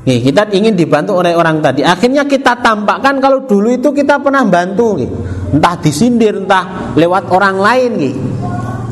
[0.00, 1.84] Nih, kita ingin dibantu oleh orang tadi.
[1.84, 5.10] Akhirnya kita tampakkan kalau dulu itu kita pernah bantu, nih.
[5.52, 8.14] entah disindir, entah lewat orang lain, nih.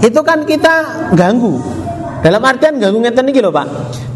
[0.04, 1.78] Itu kan kita ganggu.
[2.18, 3.66] Dalam artian ganggu ngeten nih loh Pak.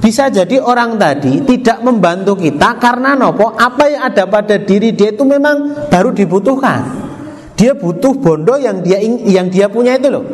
[0.03, 5.15] Bisa jadi orang tadi tidak membantu kita karena nopo apa yang ada pada diri dia
[5.15, 6.83] itu memang baru dibutuhkan.
[7.55, 10.27] Dia butuh bondo yang dia yang dia punya itu loh.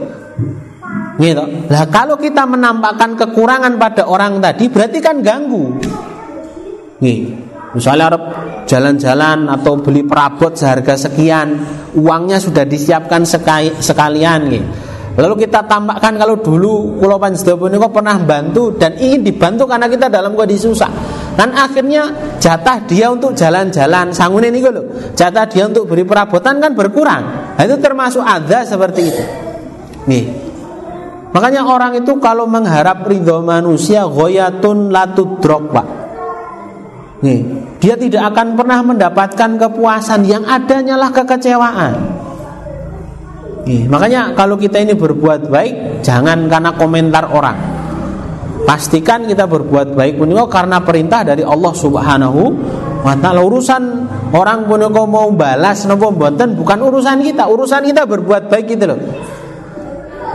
[1.21, 1.45] Gitu.
[1.69, 5.77] Nah kalau kita menampakkan kekurangan pada orang tadi berarti kan ganggu.
[6.99, 7.31] Nih,
[7.79, 8.23] misalnya Arab
[8.67, 11.63] jalan-jalan atau beli perabot seharga sekian,
[11.95, 13.23] uangnya sudah disiapkan
[13.79, 14.65] sekalian nih.
[15.19, 20.07] Lalu kita tampakkan kalau dulu Pulau Panjenengan kok pernah bantu dan ingin dibantu karena kita
[20.07, 20.91] dalam kondisi susah.
[21.35, 24.87] Dan akhirnya jatah dia untuk jalan-jalan sangun ini loh.
[25.19, 27.55] Jatah dia untuk beri perabotan kan berkurang.
[27.59, 29.23] Nah, itu termasuk ada seperti itu.
[30.07, 30.25] Nih.
[31.35, 35.87] Makanya orang itu kalau mengharap ridho manusia goyatun latudrok pak
[37.19, 37.43] Nih,
[37.83, 41.93] dia tidak akan pernah mendapatkan kepuasan yang adanya lah kekecewaan.
[43.67, 47.59] Nih, makanya kalau kita ini berbuat baik, jangan karena komentar orang.
[48.63, 52.43] Pastikan kita berbuat baik puniko karena perintah dari Allah Subhanahu
[53.03, 53.43] wa taala.
[53.43, 53.83] Urusan
[54.31, 59.01] orang puniko mau balas nopo mboten bukan urusan kita, urusan kita berbuat baik gitu loh.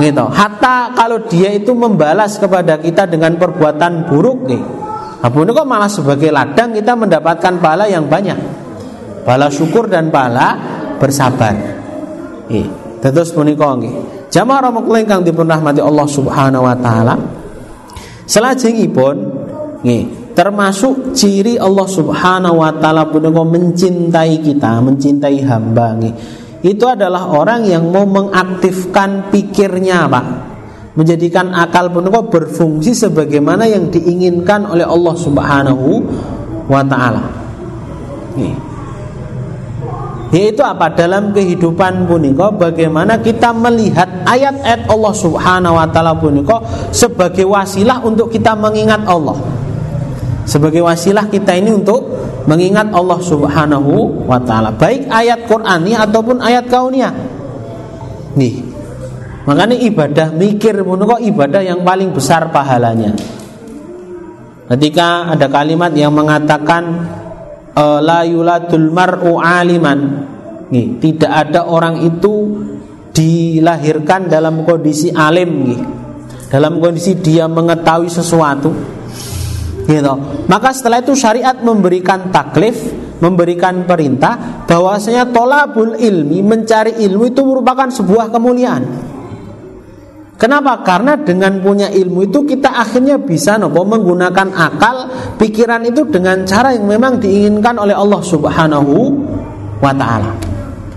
[0.01, 0.25] Gitu.
[0.25, 4.82] Hatta kalau dia itu membalas kepada kita dengan perbuatan buruk nih
[5.23, 8.35] Abu ini kok malah sebagai ladang kita mendapatkan pahala yang banyak.
[9.23, 10.59] Pahala syukur dan pahala
[10.99, 11.55] bersabar.
[12.51, 12.67] Eh,
[12.99, 14.27] terus punika nggih.
[14.27, 17.15] Jamaah rahmatullahi kang dipun rahmati Allah Subhanahu wa taala.
[18.27, 19.15] Selajengipun
[19.79, 26.15] nggih, termasuk ciri Allah Subhanahu wa taala punika mencintai kita, mencintai hamba nggih.
[26.67, 30.52] Itu adalah orang yang mau mengaktifkan pikirnya, Pak
[30.93, 35.87] menjadikan akal punika berfungsi sebagaimana yang diinginkan oleh Allah Subhanahu
[36.69, 37.23] wa taala.
[40.33, 46.57] Yaitu apa dalam kehidupan punika bagaimana kita melihat ayat-ayat Allah Subhanahu wa taala punika
[46.89, 49.37] sebagai wasilah untuk kita mengingat Allah.
[50.43, 52.03] Sebagai wasilah kita ini untuk
[52.49, 57.13] mengingat Allah Subhanahu wa taala, baik ayat Qur'ani ataupun ayat kauniyah.
[58.33, 58.72] Nih,
[59.43, 63.11] Makanya ibadah mikir kok ibadah yang paling besar pahalanya.
[64.71, 66.83] Ketika ada kalimat yang mengatakan
[67.75, 69.99] e, la yuladul mar'u aliman.
[70.71, 72.63] Nih, tidak ada orang itu
[73.13, 75.81] dilahirkan dalam kondisi alim nih.
[76.49, 78.71] Dalam kondisi dia mengetahui sesuatu.
[79.83, 80.13] Gitu.
[80.47, 82.79] Maka setelah itu syariat memberikan taklif,
[83.19, 89.12] memberikan perintah bahwasanya tolabul ilmi, mencari ilmu itu merupakan sebuah kemuliaan.
[90.33, 90.81] Kenapa?
[90.81, 94.95] Karena dengan punya ilmu itu kita akhirnya bisa nopo menggunakan akal,
[95.37, 98.93] pikiran itu dengan cara yang memang diinginkan oleh Allah Subhanahu
[99.77, 100.33] wa taala.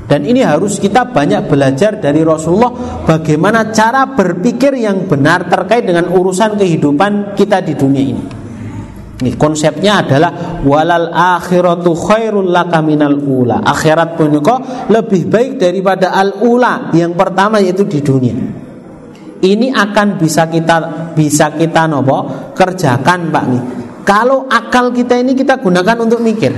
[0.06, 6.06] Dan ini harus kita banyak belajar dari Rasulullah bagaimana cara berpikir yang benar terkait dengan
[6.14, 8.24] urusan kehidupan kita di dunia ini.
[9.16, 13.64] Ini konsepnya adalah walal akhiratu khairul laka minal ula.
[13.64, 14.30] Akhirat pun
[14.92, 18.65] lebih baik daripada al ula yang pertama yaitu di dunia
[19.44, 20.76] ini akan bisa kita
[21.12, 23.62] bisa kita nopo kerjakan pak nih
[24.06, 26.54] kalau akal kita ini kita gunakan untuk mikir.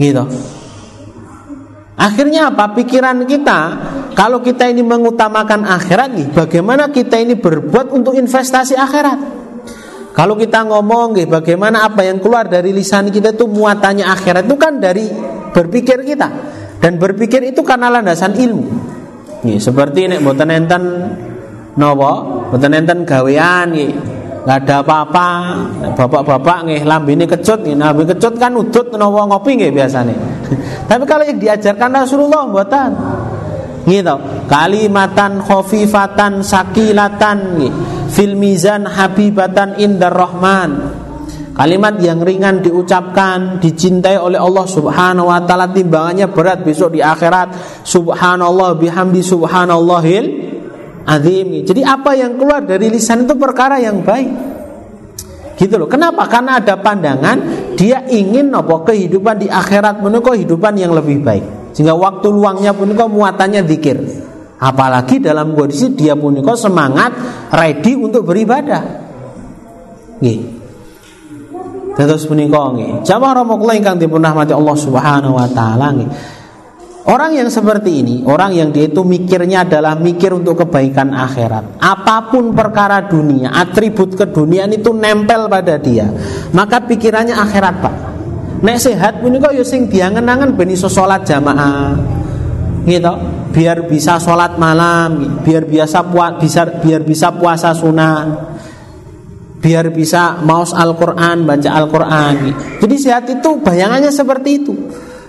[0.00, 0.24] Gitu.
[1.92, 2.72] Akhirnya apa?
[2.72, 3.58] Pikiran kita
[4.16, 9.44] kalau kita ini mengutamakan akhirat nih bagaimana kita ini berbuat untuk investasi akhirat?
[10.16, 14.56] Kalau kita ngomong nih bagaimana apa yang keluar dari lisan kita itu muatannya akhirat itu
[14.56, 15.04] kan dari
[15.52, 16.28] berpikir kita.
[16.80, 18.91] Dan berpikir itu karena landasan ilmu
[19.42, 20.82] Nggih, seperti nek mboten enten
[21.74, 22.12] napa?
[22.50, 23.90] Mboten enten gawean nggih.
[24.42, 25.28] Enggak ada apa-apa.
[25.98, 30.14] Bapak-bapak nggih lambene kecut nggih, lambe kecut kan udut napa ngopi nggih biasane.
[30.90, 32.90] Tapi kalau yang diajarkan Rasulullah mboten.
[33.82, 34.16] Gitu.
[34.46, 37.72] Kalimatan khafifatan sakilatan nggih.
[38.14, 41.01] Fil mizan habibatan indar rahman
[41.62, 47.54] Kalimat yang ringan diucapkan, dicintai oleh Allah Subhanahu wa taala timbangannya berat besok di akhirat.
[47.86, 50.26] Subhanallah bihamdi subhanallahil
[51.06, 51.62] azim.
[51.62, 54.30] Jadi apa yang keluar dari lisan itu perkara yang baik.
[55.54, 55.86] Gitu loh.
[55.86, 56.26] Kenapa?
[56.26, 61.78] Karena ada pandangan dia ingin nopo kehidupan di akhirat menika kehidupan yang lebih baik.
[61.78, 64.02] Sehingga waktu luangnya punika muatannya zikir.
[64.58, 67.14] Apalagi dalam kondisi dia punika semangat
[67.54, 68.82] ready untuk beribadah.
[70.18, 70.61] Nggih.
[71.92, 73.04] Terus punika nggih.
[73.04, 76.10] Jamaah rahimakumullah ingkang dipun rahmati Allah Subhanahu wa taala nggih.
[77.02, 81.82] Orang yang seperti ini, orang yang dia itu mikirnya adalah mikir untuk kebaikan akhirat.
[81.82, 86.06] Apa pun perkara dunia, atribut keduniaan itu nempel pada dia.
[86.54, 87.94] Maka pikirannya akhirat, Pak.
[88.62, 91.98] Nek sehat punika ya sing diangen-angen ben iso salat jamaah.
[92.86, 93.14] Gitu.
[93.50, 96.38] Biar bisa sholat malam, biar biasa puas,
[96.80, 98.51] biar bisa puasa sunnah.
[99.62, 102.34] Biar bisa maus Al-Qur'an, baca Al-Qur'an.
[102.82, 104.74] Jadi sehat itu bayangannya seperti itu.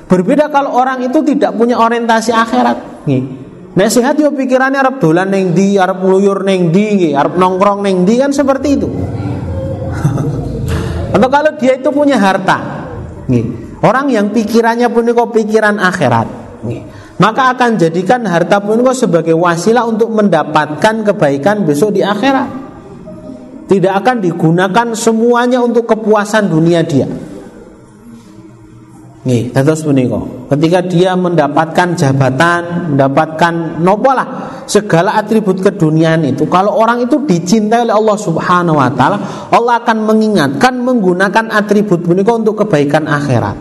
[0.10, 3.06] Berbeda kalau orang itu tidak punya orientasi akhirat.
[3.74, 8.06] Nek sehat yo pikirannya Arab dolan neng di, Arab ngeluyur neng di, Arab nongkrong neng
[8.06, 8.86] di kan seperti itu.
[11.14, 12.58] Atau kalau dia itu punya harta.
[13.84, 16.28] Orang yang pikirannya pun kok pikiran akhirat.
[17.18, 22.63] Maka akan jadikan harta pun kok sebagai wasilah untuk mendapatkan kebaikan besok di akhirat.
[23.64, 27.08] Tidak akan digunakan semuanya untuk kepuasan dunia dia.
[29.24, 30.52] Nih, terus meniko.
[30.52, 34.28] Ketika dia mendapatkan jabatan, mendapatkan nopo lah
[34.68, 36.44] segala atribut keduniaan itu.
[36.52, 42.36] Kalau orang itu dicintai oleh Allah Subhanahu Wa Taala, Allah akan mengingatkan menggunakan atribut meniko
[42.36, 43.58] untuk kebaikan akhirat.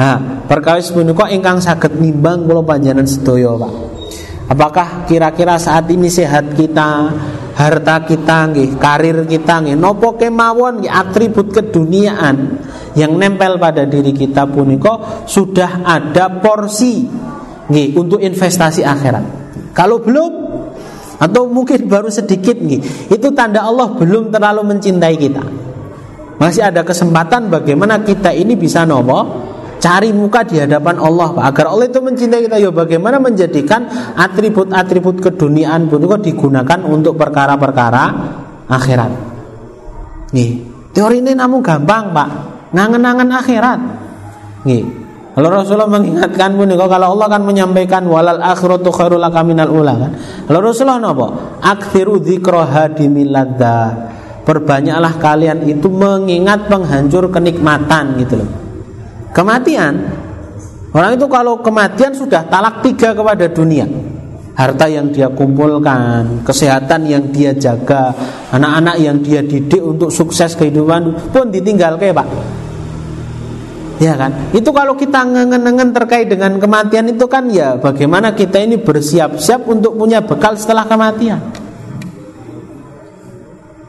[0.00, 0.16] Nah,
[0.48, 3.72] perkawis meniko ingkang sakit nimbang kalau panjangan sedoyo pak.
[4.56, 7.12] Apakah kira-kira saat ini sehat kita,
[7.52, 12.58] harta kita, nggih, karir kita, nggih, nopo kemawon, nggih, atribut keduniaan
[12.96, 17.08] yang nempel pada diri kita puniko sudah ada porsi
[17.72, 19.24] nih untuk investasi akhirat.
[19.72, 20.32] Kalau belum
[21.22, 25.44] atau mungkin baru sedikit nih, itu tanda Allah belum terlalu mencintai kita.
[26.40, 29.51] Masih ada kesempatan bagaimana kita ini bisa nopo
[29.82, 31.44] cari muka di hadapan Allah Pak.
[31.50, 38.04] agar Allah itu mencintai kita ya bagaimana menjadikan atribut-atribut keduniaan pun digunakan untuk perkara-perkara
[38.70, 39.10] akhirat.
[40.30, 40.50] Nih,
[40.94, 42.28] teori ini namun gampang Pak
[42.70, 43.80] ngangen-angen akhirat.
[44.70, 45.02] Nih.
[45.32, 50.12] Kalau Rasulullah mengingatkan pun kalau Allah kan menyampaikan walal akhiratu khairul laka minal ula kan.
[50.44, 51.56] Kalau Rasulullah napa?
[51.64, 52.68] Akthiru dzikra.
[54.44, 58.61] Perbanyaklah kalian itu mengingat penghancur kenikmatan gitu loh.
[59.32, 60.22] Kematian
[60.92, 63.88] Orang itu kalau kematian sudah talak tiga kepada dunia
[64.52, 68.12] harta yang dia kumpulkan, kesehatan yang dia jaga,
[68.52, 72.28] anak-anak yang dia didik untuk sukses kehidupan pun ditinggal kayak pak.
[74.02, 74.34] Ya kan?
[74.50, 79.94] Itu kalau kita ngengen-ngengen terkait dengan kematian itu kan ya bagaimana kita ini bersiap-siap untuk
[79.94, 81.38] punya bekal setelah kematian.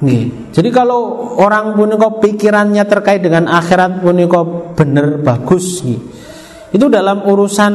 [0.03, 0.51] Nih.
[0.51, 5.79] Jadi kalau orang kok pikirannya terkait dengan akhirat kok bener bagus.
[6.73, 7.73] Itu dalam urusan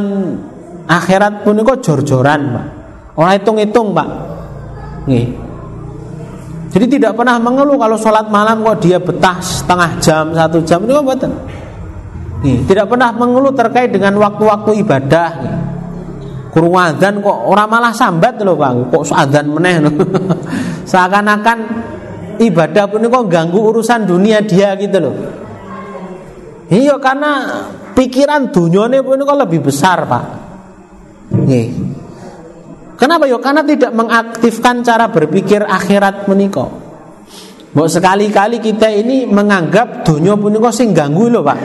[0.85, 2.67] akhirat kok jor-joran, Pak.
[3.19, 4.09] Orang hitung-hitung pak.
[6.69, 11.33] Jadi tidak pernah mengeluh kalau sholat malam kok dia betah setengah jam, satu jam betul.
[12.39, 15.31] Nih, tidak pernah mengeluh terkait dengan waktu-waktu ibadah.
[15.43, 15.57] Nih.
[16.49, 19.85] Kurung adzan kok orang malah sambat loh bang, kok adzan meneh
[20.91, 21.59] Seakan-akan
[22.39, 25.15] ibadah pun kok ganggu urusan dunia dia gitu loh.
[26.69, 27.33] Iya karena
[27.93, 30.25] pikiran dunia pun kok lebih besar pak.
[31.35, 31.69] Nih.
[32.99, 33.39] Kenapa yo?
[33.39, 36.67] Karena tidak mengaktifkan cara berpikir akhirat meniko.
[37.79, 41.59] Mau sekali-kali kita ini menganggap dunia puniko sing ganggu loh pak.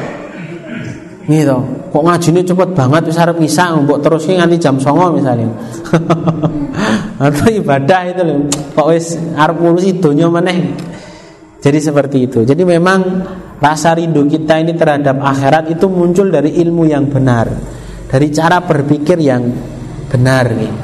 [1.25, 1.82] Gitu.
[1.93, 2.01] Kok
[2.33, 5.45] ini cepet banget bisa arep ngisa mbok terusnya nganti jam songo misalnya.
[7.21, 8.49] Atau ibadah itu loh.
[8.73, 10.73] Kok wis arep ngurusi dunia meneh.
[11.61, 12.41] Jadi seperti itu.
[12.41, 13.21] Jadi memang
[13.61, 17.45] rasa rindu kita ini terhadap akhirat itu muncul dari ilmu yang benar,
[18.09, 19.53] dari cara berpikir yang
[20.09, 20.77] benar gitu.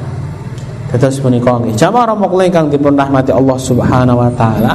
[0.94, 1.74] Terus menika nggih.
[1.74, 4.72] Jamaah rahimakumullah ingkang dipun rahmati Allah Subhanahu wa taala.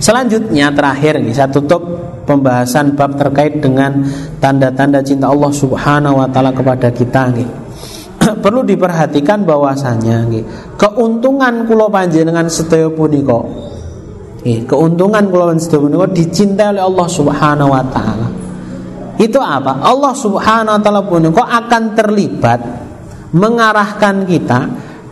[0.00, 1.84] Selanjutnya terakhir nih saya tutup
[2.24, 4.00] pembahasan bab terkait dengan
[4.40, 7.48] tanda-tanda cinta Allah Subhanahu wa taala kepada kita nih.
[8.44, 10.40] Perlu diperhatikan bahwasanya nih,
[10.80, 13.44] keuntungan kula panjenengan sedaya punika
[14.40, 18.28] nggih, keuntungan kula punika dicintai oleh Allah Subhanahu wa taala.
[19.20, 19.84] Itu apa?
[19.84, 22.60] Allah Subhanahu wa taala punika akan terlibat
[23.36, 24.60] mengarahkan kita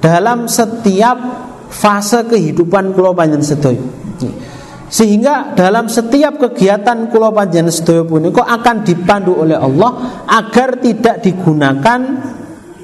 [0.01, 1.17] dalam setiap
[1.69, 4.08] fase kehidupan kula panjenengan sedaya.
[4.89, 12.01] Sehingga dalam setiap kegiatan kula panjenengan sedaya akan dipandu oleh Allah agar tidak digunakan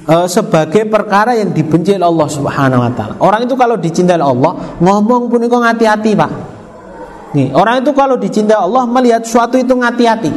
[0.05, 3.15] e, sebagai perkara yang dibenci oleh Allah Subhanahu wa taala.
[3.25, 6.31] Orang itu kalau dicintai Allah, ngomong punika hati-hati, Pak.
[7.35, 10.33] Nih, orang itu kalau dicintai Allah melihat sesuatu itu ngati-hati.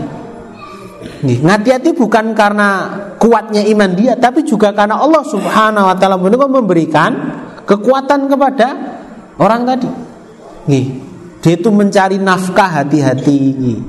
[1.28, 2.70] Nih, ngati-hati bukan karena
[3.20, 6.16] kuatnya iman dia, tapi juga karena Allah Subhanahu wa taala
[6.48, 7.12] memberikan
[7.68, 8.68] kekuatan kepada
[9.38, 9.90] orang tadi.
[10.68, 11.07] Nih,
[11.48, 13.80] dia itu mencari nafkah hati-hati.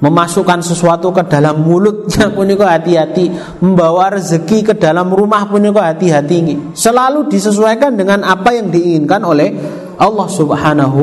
[0.00, 3.28] Memasukkan sesuatu ke dalam mulutnya pun itu hati-hati.
[3.60, 9.52] Membawa rezeki ke dalam rumah pun itu hati-hati Selalu disesuaikan dengan apa yang diinginkan oleh
[10.00, 11.02] Allah subhanahu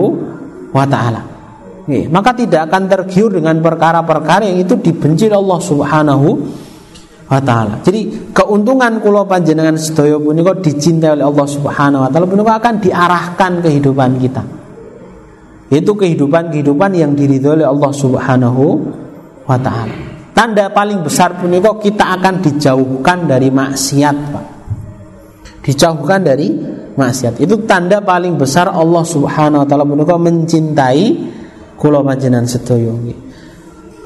[0.73, 1.21] wa ta'ala.
[2.09, 6.27] Maka tidak akan tergiur dengan perkara-perkara yang itu dibenci Allah subhanahu
[7.29, 7.85] wa ta'ala.
[7.85, 13.51] Jadi keuntungan kulo panjenengan sedaya punika dicintai oleh Allah subhanahu wa ta'ala punika akan diarahkan
[13.61, 14.58] kehidupan kita
[15.69, 18.65] itu kehidupan-kehidupan yang diridhoi oleh Allah Subhanahu
[19.45, 19.93] wa taala.
[20.33, 24.45] Tanda paling besar pun itu kita akan dijauhkan dari maksiat, Pak.
[25.61, 26.47] Dijauhkan dari
[26.97, 27.37] maksiat.
[27.37, 31.03] Itu tanda paling besar Allah Subhanahu wa taala punika mencintai
[31.77, 32.91] kula panjenengan sedaya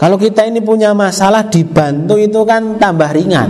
[0.01, 3.49] Kalau kita ini punya masalah dibantu itu kan tambah ringan.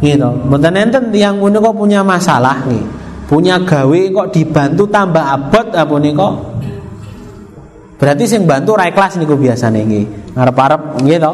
[0.00, 0.30] Gitu.
[0.48, 2.84] Mboten enten yang punika punya masalah nih.
[3.28, 6.53] Punya gawe kok dibantu tambah abot apa kok
[8.04, 10.36] Berarti sing bantu rai kelas niku biasane nggih.
[10.36, 11.32] Ngarep-arep nggih to.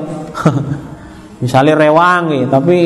[1.42, 2.78] Misale rewang nggih, tapi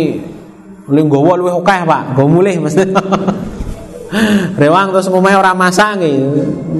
[0.88, 2.02] luwih nggawa luwih akeh, Pak.
[2.16, 2.80] Nggo mulih mesti.
[4.62, 6.16] rewang terus omahe ora masak nggih.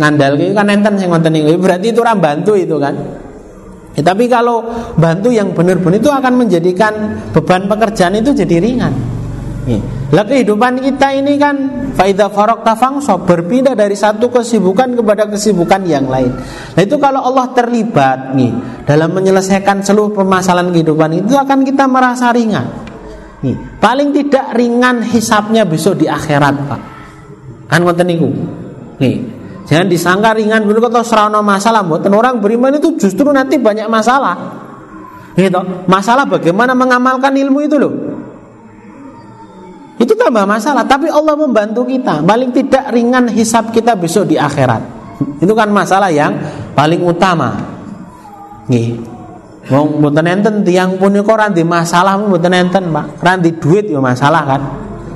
[0.01, 1.61] Ngandalke kan enten sing ngoten niku.
[1.61, 2.97] Berarti itu ora bantu itu kan.
[3.93, 4.65] Ya, tapi kalau
[4.97, 9.14] bantu yang benar-benar itu akan menjadikan beban pekerjaan itu jadi ringan.
[10.13, 11.57] Lah kehidupan kita ini kan
[11.97, 16.37] faida farok tafangso berpindah dari satu kesibukan kepada kesibukan yang lain.
[16.77, 18.53] Nah itu kalau Allah terlibat nih
[18.85, 22.85] dalam menyelesaikan seluruh permasalahan kehidupan itu akan kita merasa ringan.
[23.41, 26.81] Nih, paling tidak ringan hisapnya besok di akhirat pak.
[27.69, 28.29] Kan ngoten niku.
[29.01, 29.21] Nih,
[29.65, 31.85] jangan disangka ringan dulu kalau serana masalah.
[31.85, 34.37] Buat orang beriman itu justru nanti banyak masalah.
[35.37, 35.61] Gitu.
[35.89, 38.14] Masalah bagaimana mengamalkan ilmu itu loh.
[39.95, 42.19] Itu tambah masalah, tapi Allah membantu kita.
[42.27, 44.83] Paling tidak ringan hisap kita besok di akhirat.
[45.39, 46.35] Itu kan masalah yang
[46.75, 47.55] paling utama.
[48.67, 48.99] Nih,
[49.71, 53.23] mau mboten enten tiang punika ora di masalah mboten enten, Pak.
[53.23, 54.63] Ora duit ya masalah kan.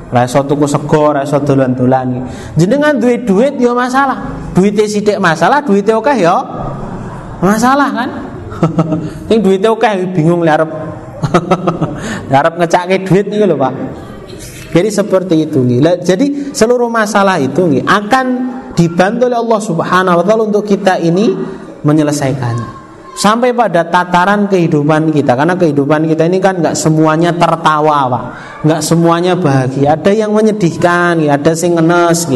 [0.08, 2.22] Ora iso tuku sego, ora iso dolan-dolan.
[2.54, 4.30] Jenengan duit duit ya masalah.
[4.54, 6.38] Duitnya sithik masalah, duitnya oke ya
[7.42, 8.10] masalah kan.
[9.28, 10.70] Sing duitnya oke bingung arep
[12.38, 13.74] arep ngecake duit niku lho, Pak.
[14.68, 16.04] Jadi seperti itu nih.
[16.04, 18.26] Jadi seluruh masalah itu nih akan
[18.76, 21.32] dibantu oleh Allah Subhanahu wa taala untuk kita ini
[21.82, 22.78] menyelesaikannya.
[23.18, 28.24] Sampai pada tataran kehidupan kita karena kehidupan kita ini kan nggak semuanya tertawa, Pak.
[28.62, 29.98] Nggak semuanya bahagia.
[29.98, 32.30] Ada yang menyedihkan, ada yang ngenes.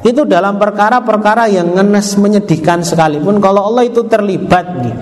[0.00, 4.96] Itu dalam perkara-perkara yang ngenes menyedihkan sekalipun kalau Allah itu terlibat nih,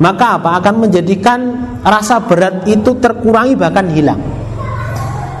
[0.00, 1.40] maka apa akan menjadikan
[1.84, 4.31] rasa berat itu terkurangi bahkan hilang.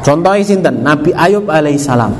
[0.02, 2.12] Contohnya sinten Nabi Ayub alaihissalam.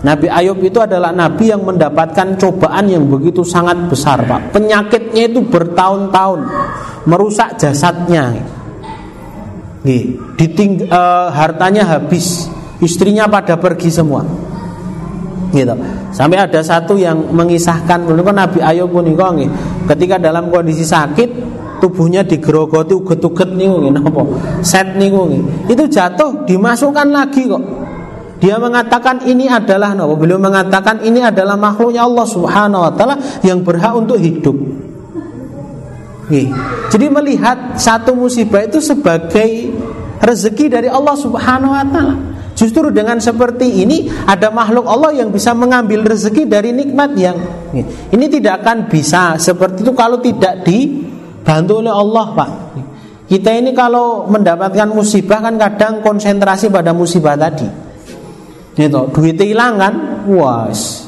[0.00, 4.56] Nabi Ayub itu adalah nabi yang mendapatkan cobaan yang begitu sangat besar, Pak.
[4.56, 6.40] Penyakitnya itu bertahun-tahun
[7.04, 8.32] merusak jasadnya.
[9.84, 12.48] Nih, diting uh, hartanya habis,
[12.80, 14.24] istrinya pada pergi semua.
[15.52, 15.74] Gitu.
[16.16, 19.04] Sampai ada satu yang mengisahkan kan Nabi Ayub pun
[19.84, 24.22] ketika dalam kondisi sakit tubuhnya digerogoti uget-uget nih napa?
[24.60, 25.10] Set nih
[25.66, 27.62] itu jatuh dimasukkan lagi kok.
[28.40, 30.14] Dia mengatakan ini adalah napa?
[30.16, 34.56] Beliau mengatakan ini adalah makhluknya Allah Subhanahu wa taala yang berhak untuk hidup.
[36.30, 36.52] Nih.
[36.92, 39.74] Jadi melihat satu musibah itu sebagai
[40.22, 42.16] rezeki dari Allah Subhanahu wa taala.
[42.60, 47.40] Justru dengan seperti ini ada makhluk Allah yang bisa mengambil rezeki dari nikmat yang
[48.12, 51.08] ini tidak akan bisa seperti itu kalau tidak di
[51.40, 52.50] Bantu oleh Allah Pak.
[53.30, 57.68] Kita ini kalau mendapatkan musibah kan kadang konsentrasi pada musibah tadi.
[58.74, 59.94] Itu duit hilang kan?
[60.26, 61.06] Was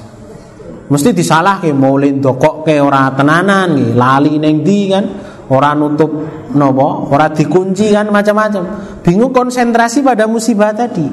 [0.86, 5.04] Mesti disalah ke mau kok ke orang tenanan nih lali neng di kan?
[5.50, 6.12] Orang nutup
[6.54, 7.10] nopo?
[7.10, 8.62] Orang dikunci kan macam-macam.
[9.02, 11.08] Bingung konsentrasi pada musibah tadi.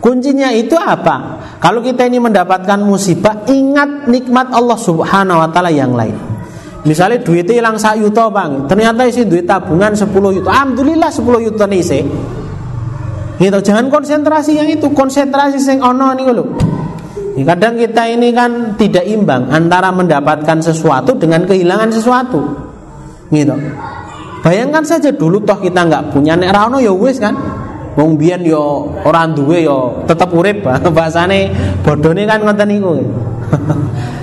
[0.00, 1.38] Kuncinya itu apa?
[1.60, 6.39] Kalau kita ini mendapatkan musibah ingat nikmat Allah subhanahu wa taala yang lain
[6.80, 10.48] Misalnya duitnya hilang sak yuto bang, ternyata isi duit tabungan 10 yuto.
[10.48, 12.02] Alhamdulillah 10 yuto nih sih.
[13.40, 16.44] Gitu, jangan konsentrasi yang itu, konsentrasi sing ono nih lo.
[17.36, 22.40] Ya, kadang kita ini kan tidak imbang antara mendapatkan sesuatu dengan kehilangan sesuatu.
[23.32, 23.54] Gitu.
[24.40, 27.36] Bayangkan saja dulu toh kita nggak punya nek rano ya wis kan.
[27.98, 28.64] Wong biyen yo ya
[29.08, 30.62] orang duwe yo ya tetep urip
[30.96, 31.52] bahasane
[31.84, 32.92] bodone kan ngoten niku.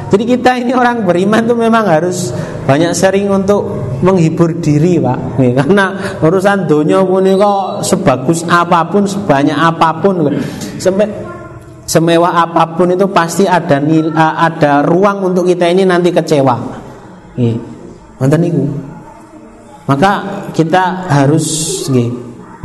[0.08, 2.32] Jadi kita ini orang beriman tuh memang harus
[2.64, 3.68] banyak sering untuk
[4.00, 5.40] menghibur diri pak.
[5.40, 10.32] Nih, karena urusan dunia pun kok sebagus apa pun sebanyak apa pun.
[10.80, 11.12] Sampai
[11.88, 13.80] semewah apa pun itu pasti ada
[14.16, 16.56] ada ruang untuk kita ini nanti kecewa.
[17.36, 17.56] Nih,
[18.18, 18.64] itu
[19.88, 21.46] maka kita harus
[21.88, 22.12] nih,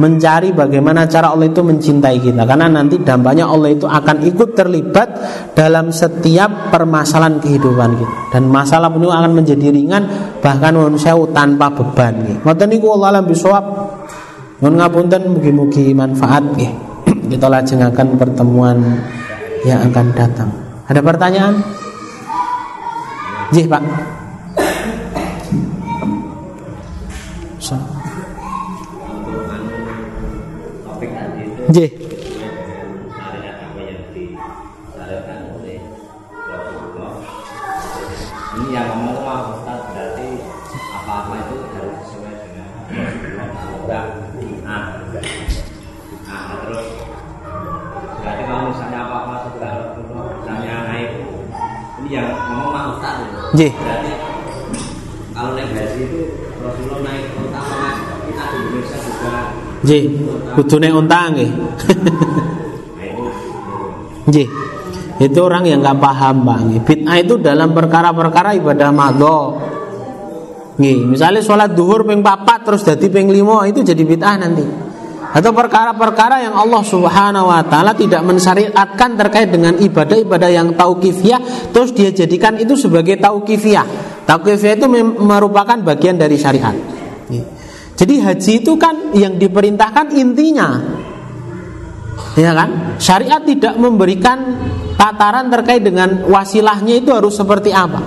[0.00, 5.08] mencari bagaimana cara Allah itu mencintai kita karena nanti dampaknya Allah itu akan ikut terlibat
[5.52, 10.08] dalam setiap permasalahan kehidupan kita dan masalah pun akan menjadi ringan
[10.40, 12.40] bahkan manusia tanpa beban.
[12.40, 13.64] Ngoten niku Allah alam bisawab.
[14.62, 16.72] Nun ngapunten mugi-mugi manfaat nggih.
[17.34, 18.78] Kita lajengaken pertemuan
[19.66, 20.50] yang akan datang.
[20.86, 21.54] Ada pertanyaan?
[23.52, 23.82] Jih, Pak.
[27.62, 27.91] So.
[31.72, 31.88] Nggih.
[38.52, 40.28] Ini yang ngomong mah Ustaz berarti
[40.92, 42.68] apa-apa itu harus sesuai dengan
[43.56, 44.04] enggak
[44.68, 45.00] nah,
[46.28, 46.86] nah terus
[48.20, 51.10] berarti kalau misalnya apa-apa sudah misalnya naik
[52.04, 53.16] ini yang ngomong mah Ustaz
[53.56, 53.72] Nggih.
[53.80, 54.12] berarti
[55.32, 56.20] kalau naik haji itu
[56.60, 57.96] Rasulullah naik utama
[58.28, 60.02] kita di Indonesia juga Nggih,
[60.54, 61.50] kudune unta nggih.
[64.30, 64.48] Nggih.
[65.22, 66.58] Itu orang yang nggak paham Pak.
[66.82, 69.38] Bid'ah itu dalam perkara-perkara ibadah madho.
[70.78, 74.64] Nggih, misalnya sholat duhur ping papat terus jadi ping limo itu jadi bid'ah nanti.
[75.32, 81.96] Atau perkara-perkara yang Allah Subhanahu wa taala tidak mensyariatkan terkait dengan ibadah-ibadah yang tauqifiyah terus
[81.96, 83.86] dia jadikan itu sebagai tauqifiyah.
[84.28, 84.86] Tauqifiyah itu
[85.22, 86.76] merupakan bagian dari syariat.
[87.96, 90.80] Jadi haji itu kan yang diperintahkan intinya.
[92.34, 92.96] Ya kan?
[92.96, 94.56] Syariat tidak memberikan
[94.96, 98.00] tataran terkait dengan wasilahnya itu harus seperti apa.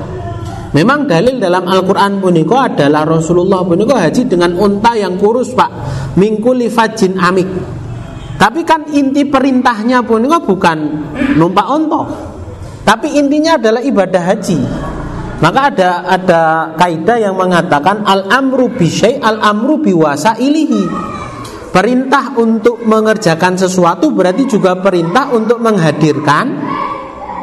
[0.76, 5.72] Memang dalil dalam Al-Quran puniko adalah Rasulullah puniko haji dengan unta yang kurus pak.
[6.20, 7.48] Mingkuli fajin amik.
[8.36, 10.78] Tapi kan inti perintahnya puniko bukan
[11.40, 12.04] numpak unta
[12.84, 14.60] Tapi intinya adalah ibadah haji
[15.36, 16.42] maka ada ada
[16.80, 20.84] kaidah yang mengatakan al amru bisyai al amru biwasa ilihi.
[21.76, 26.56] Perintah untuk mengerjakan sesuatu berarti juga perintah untuk menghadirkan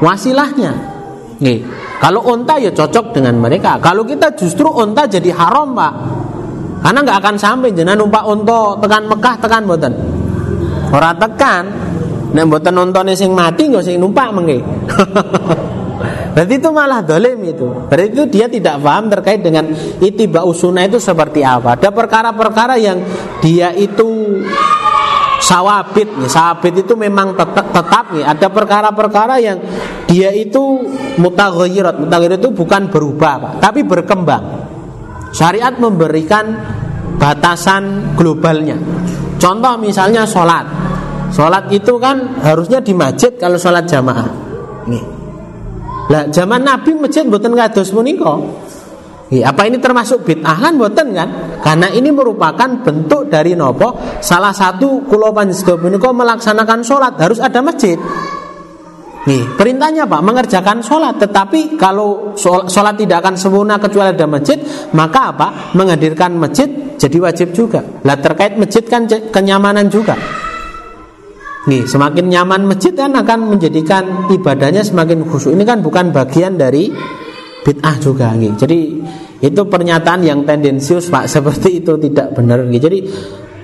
[0.01, 0.72] wasilahnya.
[1.45, 1.61] Nih,
[2.01, 3.76] kalau onta ya cocok dengan mereka.
[3.76, 5.93] Kalau kita justru onta jadi haram pak,
[6.80, 9.93] karena nggak akan sampai jenah numpak onto tekan Mekah tekan boten.
[10.88, 11.64] Orang tekan,
[12.32, 14.59] nek boten nontonnya sing mati nggak sing numpak mengke.
[16.33, 17.68] Berarti itu malah dolim itu.
[17.93, 19.68] Berarti itu dia tidak paham terkait dengan
[20.01, 21.76] itiba usuna itu seperti apa.
[21.76, 23.05] Ada perkara-perkara yang
[23.45, 24.41] dia itu
[25.45, 26.30] sawabit nih.
[26.33, 28.24] Sawabit itu memang tetap, tetap nih.
[28.24, 29.61] Ada perkara-perkara yang
[30.09, 30.89] dia itu
[31.20, 32.01] mutaghayirat.
[32.01, 34.64] Mutaghayirat itu bukan berubah, Pak, tapi berkembang.
[35.37, 36.49] Syariat memberikan
[37.20, 38.80] batasan globalnya.
[39.37, 40.64] Contoh misalnya sholat.
[41.33, 44.28] Sholat itu kan harusnya di masjid kalau sholat jamaah.
[44.89, 45.22] Nih.
[46.13, 48.37] Lah zaman Nabi masjid mboten kados punika.
[49.33, 51.29] Ya, apa ini termasuk bid'ah kan mboten kan?
[51.65, 57.65] Karena ini merupakan bentuk dari nopo salah satu kula panjenengan punika melaksanakan sholat harus ada
[57.65, 57.97] masjid.
[59.23, 64.59] Nih, perintahnya Pak mengerjakan sholat Tetapi kalau sholat tidak akan sempurna kecuali ada masjid
[64.99, 65.49] Maka apa?
[65.79, 66.67] Menghadirkan masjid
[66.99, 70.19] jadi wajib juga Lah terkait masjid kan kenyamanan juga
[71.63, 75.55] Nih, semakin nyaman masjid kan akan menjadikan ibadahnya semakin khusyuk.
[75.55, 76.91] Ini kan bukan bagian dari
[77.63, 78.53] bid'ah juga nih.
[78.59, 78.79] Jadi
[79.43, 82.81] itu pernyataan yang tendensius Pak seperti itu tidak benar nih.
[82.83, 82.99] Jadi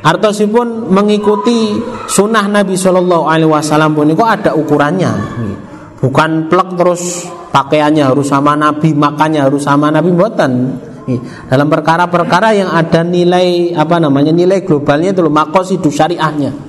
[0.07, 1.75] artosipun mengikuti
[2.07, 5.13] sunnah Nabi Shallallahu Alaihi Wasallam pun itu ada ukurannya.
[5.43, 5.57] Nih.
[5.99, 10.53] Bukan plek terus pakaiannya harus sama Nabi, makannya harus sama Nabi buatan.
[11.51, 16.69] Dalam perkara-perkara yang ada nilai apa namanya nilai globalnya itu makosidu syariahnya.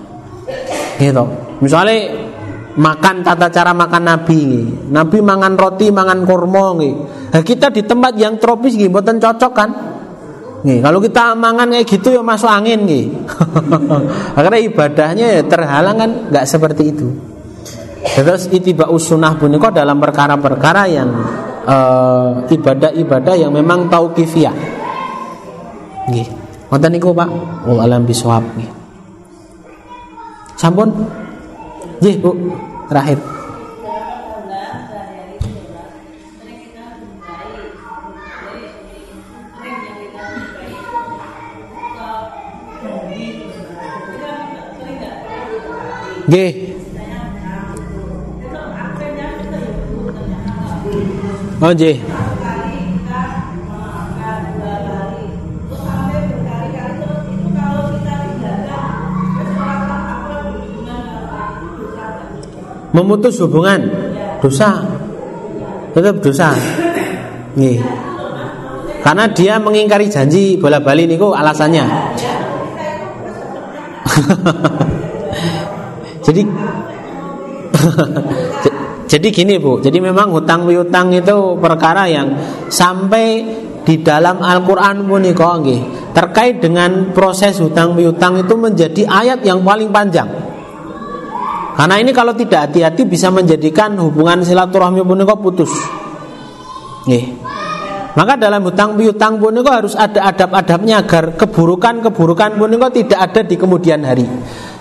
[1.00, 1.26] Gitu.
[1.64, 2.28] Misalnya
[2.76, 4.42] makan tata cara makan Nabi
[4.92, 6.76] Nabi mangan roti, mangan kurma
[7.30, 9.70] Nah, kita di tempat yang tropis gitu, buatan cocok kan?
[10.66, 13.06] Nih, kalau kita mangan kayak gitu ya masuk angin nih.
[14.36, 17.08] Karena ibadahnya ya terhalang kan nggak seperti itu.
[18.00, 21.10] Terus itiba usunah kok dalam perkara-perkara yang
[21.64, 24.56] uh, ibadah-ibadah yang memang tauqifiyah.
[26.10, 26.28] Nggih.
[26.70, 27.30] Wonten niku Pak,
[27.66, 28.79] alam bisawab nggih.
[30.60, 30.92] Sampun?
[32.04, 32.36] Nggih, Bu.
[32.92, 33.16] Terakhir.
[46.28, 46.52] Nggih.
[51.64, 52.19] Oh nggih.
[62.96, 63.82] Memutus hubungan
[64.42, 64.86] dosa.
[65.94, 66.54] Tetap dosa.
[67.58, 67.82] Nih.
[69.00, 71.88] Karena dia mengingkari janji bola bali niku alasannya.
[76.26, 76.42] Jadi
[79.10, 82.30] Jadi gini Bu, jadi memang hutang piutang itu perkara yang
[82.70, 83.42] sampai
[83.82, 89.90] di dalam Al-Qur'an pun nggih terkait dengan proses hutang piutang itu menjadi ayat yang paling
[89.90, 90.30] panjang.
[91.80, 95.72] Karena ini kalau tidak hati-hati bisa menjadikan hubungan silaturahmi punika putus.
[97.08, 97.40] Nggih.
[98.20, 104.04] Maka dalam hutang piutang punika harus ada adab-adabnya agar keburukan-keburukan punika tidak ada di kemudian
[104.04, 104.28] hari.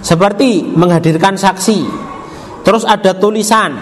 [0.03, 1.79] Seperti menghadirkan saksi.
[2.67, 3.79] Terus ada tulisan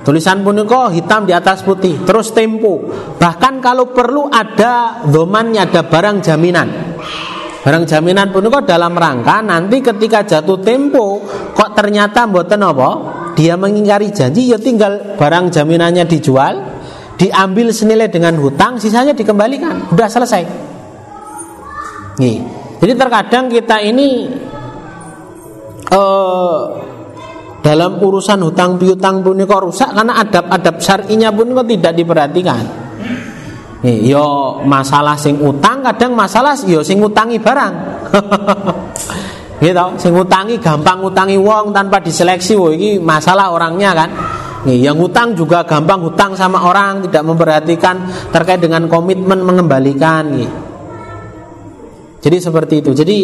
[0.00, 2.80] Tulisan punika hitam di atas putih, terus tempo.
[3.20, 6.68] Bahkan kalau perlu ada domannya, ada barang jaminan.
[7.60, 11.20] Barang jaminan punika dalam rangka nanti ketika jatuh tempo
[11.52, 12.90] kok ternyata mboten apa?
[13.32, 16.60] Dia mengingkari janji ya tinggal barang jaminannya dijual,
[17.16, 19.88] diambil senilai dengan hutang, sisanya dikembalikan.
[19.88, 20.42] Udah selesai.
[22.20, 22.38] Nih.
[22.80, 24.28] Jadi terkadang kita ini
[25.92, 26.60] uh,
[27.60, 32.64] dalam urusan hutang piutang pun kok rusak karena adab-adab syar'inya pun tidak diperhatikan.
[33.80, 37.72] Nih, yo masalah sing utang kadang masalah yo sing utangi barang.
[39.60, 44.10] gitu, sing utangi gampang utangi wong tanpa diseleksi, wo ini masalah orangnya kan.
[44.60, 47.96] Nih, yang utang juga gampang hutang sama orang tidak memperhatikan
[48.28, 50.36] terkait dengan komitmen mengembalikan.
[52.20, 52.92] Jadi seperti itu.
[52.92, 53.18] Jadi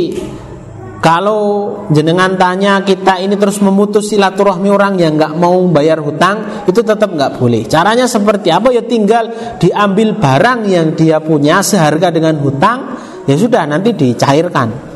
[1.05, 6.80] kalau jenengan tanya kita ini terus memutus silaturahmi orang yang nggak mau bayar hutang itu
[6.80, 7.68] tetap nggak boleh.
[7.68, 8.72] Caranya seperti apa?
[8.72, 9.28] Ya tinggal
[9.61, 12.97] diambil barang yang dia punya seharga dengan hutang,
[13.28, 14.95] ya sudah nanti dicairkan.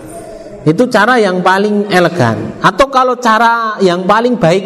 [0.61, 2.61] Itu cara yang paling elegan.
[2.61, 4.64] Atau kalau cara yang paling baik,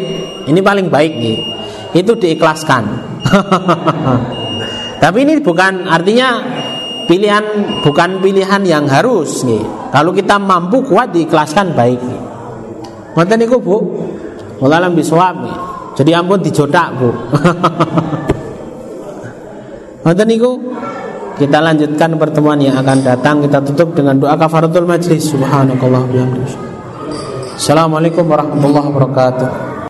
[0.51, 1.37] ini paling baik nih,
[1.95, 2.83] itu diikhlaskan.
[5.03, 6.43] Tapi ini bukan artinya
[7.07, 7.45] pilihan
[7.85, 9.63] bukan pilihan yang harus nih.
[9.95, 12.21] Kalau kita mampu kuat diikhlaskan baik nih.
[13.15, 13.77] Ngoten niku Bu.
[14.59, 15.55] Mulalam biswab nih.
[15.95, 17.07] Jadi ampun dijodak Bu.
[20.03, 20.59] Ngoten niku
[21.35, 23.43] kita lanjutkan pertemuan yang akan datang.
[23.43, 25.35] Kita tutup dengan doa kafaratul majlis.
[25.35, 26.57] Subhanakallah bihamdika.
[27.55, 29.74] Assalamualaikum warahmatullahi wabarakatuh